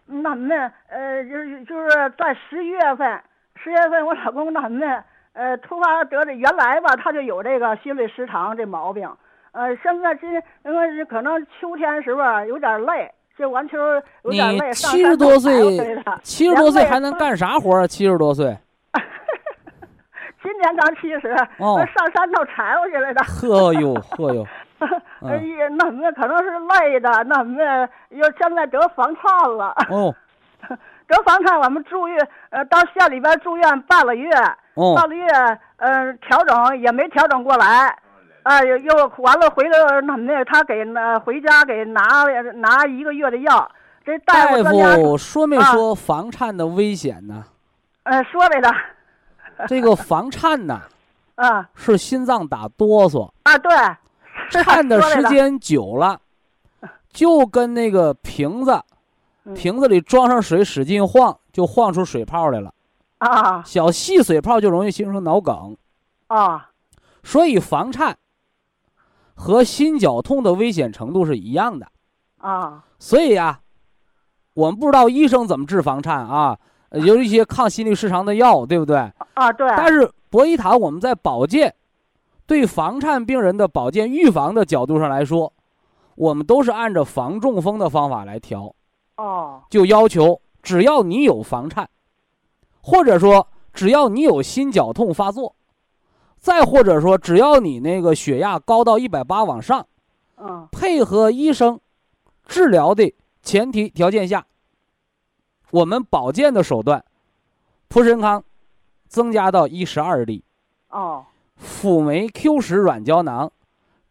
[0.06, 0.72] 那什么呢？
[0.90, 3.22] 呃，就是就是在十一月份，
[3.56, 5.04] 十月份我老公那什么呢？
[5.34, 9.08] 呃，突发得这原来吧，他就有这个心律失常这毛病。
[9.52, 10.30] 呃，现在今
[10.66, 13.78] 因为是可能秋天时候啊有点累，这完球
[14.24, 14.74] 有点你累。
[14.74, 15.80] 上七十多岁
[16.22, 17.88] 七十多岁还能干啥活啊？
[17.88, 18.46] 七十多岁，
[20.44, 23.24] 今年刚七十，哦上山头柴火去来的。
[23.24, 24.46] 呵哟呵 哟，
[25.26, 27.64] 哎呀，那什么可能是累的，那什么
[28.10, 29.74] 又现在得房颤了。
[29.90, 30.14] 哦
[31.08, 34.30] 得房颤，我们住院，呃，到县里边住院半个月，
[34.76, 35.26] 哦半个月，
[35.78, 37.98] 呃，调整也没调整过来，
[38.50, 40.44] 啊、又又完了回来那什么呢？
[40.44, 42.24] 他给拿回家给拿
[42.56, 43.72] 拿一个月的药，
[44.04, 47.46] 这大大夫说没啊说房颤的危险呢？
[48.04, 48.74] 呃说没的，
[49.68, 50.82] 这个房颤呢，
[51.36, 53.72] 啊是心脏打哆嗦，啊对，
[54.50, 56.20] 颤的时间久了，
[57.14, 58.82] 就跟那个瓶子，
[59.44, 62.74] 嗯瓶子里装上水使劲晃，就晃出水泡来了。
[63.20, 65.78] 啊小细水泡就容易形成脑梗，
[66.28, 66.70] 啊
[67.22, 68.18] 所以房颤
[69.40, 71.88] 和心绞痛的危险程度是一样的。
[72.40, 73.62] 啊所以呀、
[74.54, 76.60] 我们不知道医生怎么治房颤啊，
[76.90, 78.98] 呃有一些抗心律失常的药，对不对？
[79.36, 81.74] 啊对，但是博医堂我们在保健，
[82.46, 85.54] 对房颤病人的保健预防的角度上来说，
[86.16, 88.76] 我们都是按照防中风的方法来调，
[89.16, 91.90] 哦就要求只要你有房颤，
[92.82, 95.56] 或者说只要你有心绞痛发作，
[96.40, 99.86] 再或者说只要你那个血压高到一百八往上，
[100.38, 101.80] 嗯配合医生
[102.48, 103.14] 治疗的
[103.44, 104.48] 前提条件下，
[105.72, 107.04] 我们保健的手段，
[107.90, 108.44] 普参康
[109.08, 110.44] 增加到一十二粒。
[110.90, 111.26] 哦
[111.56, 113.52] 辅酶 Q 十软胶囊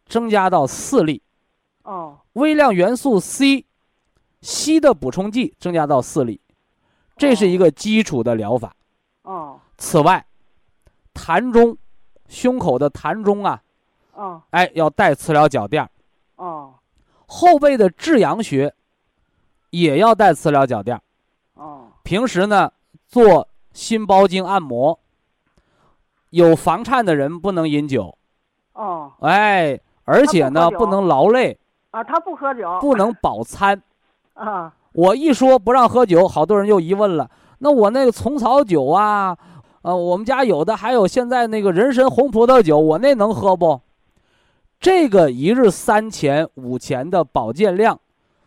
[0.05, 1.23] 增加到四粒，
[1.81, 3.65] 哦微量元素 C，
[4.41, 6.39] 硒的补充剂增加到四粒，
[7.17, 8.75] 这是一个基础的疗法。
[9.23, 10.23] 哦此外，
[11.15, 11.75] 痰中，
[12.29, 13.61] 胸口的膻中啊，
[14.13, 15.89] 哦哎，要带磁疗脚垫儿；
[16.37, 16.75] 哦
[17.25, 18.73] 后背的至阳穴
[19.71, 21.01] 也要带磁疗脚垫儿。
[21.55, 22.71] 哦平时呢，
[23.07, 24.97] 做心包经按摩。
[26.29, 28.15] 有房颤的人不能饮酒，
[28.73, 31.59] 哦哎，而且呢不不能劳累，
[31.89, 33.81] 啊，他不喝酒不能饱餐。
[34.35, 37.29] 啊我一说不让喝酒，好多人又疑问了。
[37.59, 39.37] 那我那个虫草酒啊，
[39.81, 43.79] 呃，我们家有的还有现在那个人参红葡萄酒，我那能喝不？
[44.79, 47.99] 这个一日三钱五钱的保健量，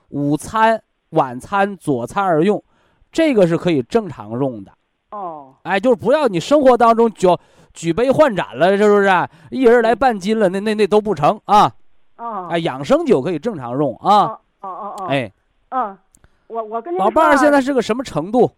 [0.08, 2.62] 午餐、晚餐、佐餐而用，
[3.10, 4.72] 这个是可以正常用的。
[5.10, 7.28] 哦哎，就是不要你生活当中举
[7.74, 9.28] 举杯换盏了，是不是？
[9.50, 11.70] 一人来半斤了，那那那都不成啊！
[12.16, 14.24] 哦哎，养生酒可以正常用啊。
[14.26, 15.30] 哦哦哦哎，
[15.70, 15.96] 嗯，
[16.46, 18.50] 我我跟说啊现在是个什么程度？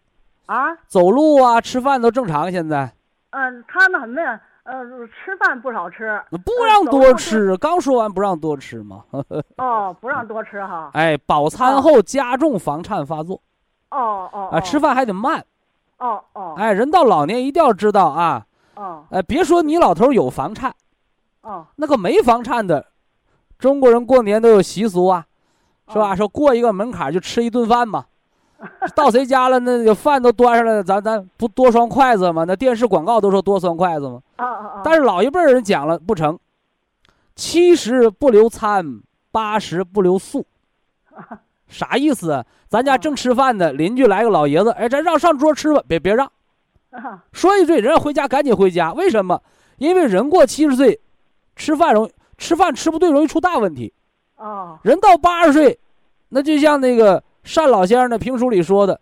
[0.47, 2.51] 啊走路啊，吃饭都正常。
[2.51, 2.93] 现在
[3.31, 4.41] 嗯，他那什么呀？
[4.65, 9.05] 呃，吃饭不少吃不让多吃，刚说完不让多吃嘛。
[9.59, 10.91] 哦，不让多吃哈。
[10.95, 13.41] 哎，饱餐后加重房颤发作
[13.91, 15.45] 哦哦啊，吃饭还得慢。
[15.99, 20.75] 哦哦哎，人到老年一定要知道啊，哦哎，别说你老头有房颤，
[21.43, 22.87] 哦那个没房颤的，
[23.59, 25.27] 中国人过年都有习俗啊，
[25.93, 26.13] 是吧？
[26.13, 28.07] 哦说过一个门槛就吃一顿饭嘛。
[28.95, 32.45] 到谁家了，那个饭都端上来了，咱咱不多双筷子吗？
[32.45, 34.21] 那电视广告都说多双筷子吗？
[34.37, 36.39] 啊啊啊，但是老一辈人讲了不成，
[37.35, 39.01] 七十不留餐，
[39.31, 40.45] 八十不留宿，
[41.69, 42.45] 啥意思啊？
[42.69, 46.31] 咱家正吃饭呢，邻居来个老爷子，哎，咱让上桌吃吧，别别让，
[46.91, 48.93] 啊说一句，人家回家赶紧回家。
[48.93, 49.41] 为什么？
[49.79, 51.01] 因为人过七十岁，
[51.57, 53.93] 吃饭容易吃饭吃不对，容易出大问题。
[54.37, 55.79] 哦人到八十岁，
[56.29, 57.71] 那就像那个单。
[57.71, 59.01] 老先生的评书里说的：“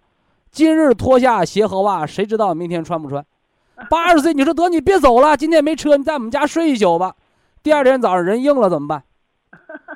[0.50, 3.24] 今日脱下鞋和袜，谁知道明天穿不穿？”
[3.88, 7.14] 八十岁，你说得你别走了，今天没车，你在我们家睡一宿吧。
[7.62, 9.02] 第二天早上人硬了怎么办？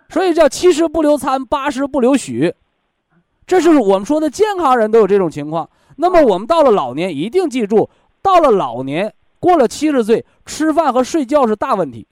[0.08, 2.54] 所以叫七十不留餐，八十不留许。
[3.46, 5.68] 这是我们说的健康人都有这种情况。
[5.96, 7.88] 那么我们到了老年，一定记住，
[8.22, 12.06] 到了老年，过了七十岁，吃饭和睡觉是大问题，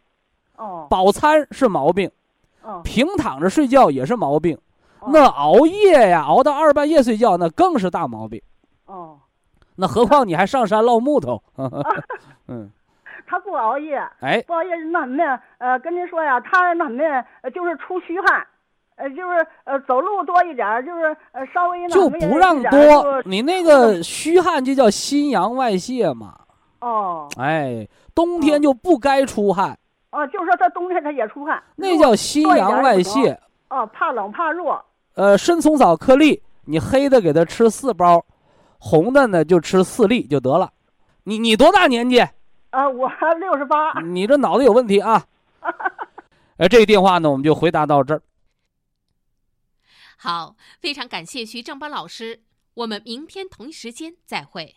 [0.57, 2.11] 哦饱餐是毛病。
[2.63, 4.57] 哦平躺着睡觉也是毛病，
[5.13, 8.41] 那熬夜呀，熬到二半夜睡觉那更是大毛病。
[8.87, 9.19] 哦，
[9.77, 11.43] 那何况你还上山捞木头，
[12.49, 12.71] 嗯，
[13.27, 15.41] 他不熬夜，哎，不熬夜那什么呀？
[15.59, 17.25] 呃，跟您说呀，他那什么呀？
[17.43, 18.47] 呃就是出虚汗，
[18.97, 26.35] 呃，就是呃走路多一点儿，就是呃稍微那就不让多，你那个虚汗就叫心阳外泄嘛，
[26.81, 29.77] 哦哎，冬天就不该出汗，
[30.13, 33.39] 哦，就是说他冬天他也出汗，那叫心阳外泄。
[33.71, 34.81] 哦，怕冷怕热。
[35.15, 38.25] 呃，参虫草颗粒，你黑的给他吃四包，
[38.79, 40.73] 红的呢就吃四粒就得了。
[41.23, 42.21] 你你多大年纪？
[42.71, 43.09] 啊，我
[43.39, 44.01] 六十八。
[44.01, 45.25] 你这脑子有问题啊！
[46.59, 48.23] 呃，这个电话呢，我们就回答到这儿。
[50.17, 52.43] 好，非常感谢徐正邦老师，
[52.75, 54.77] 我们明天同一时间再会。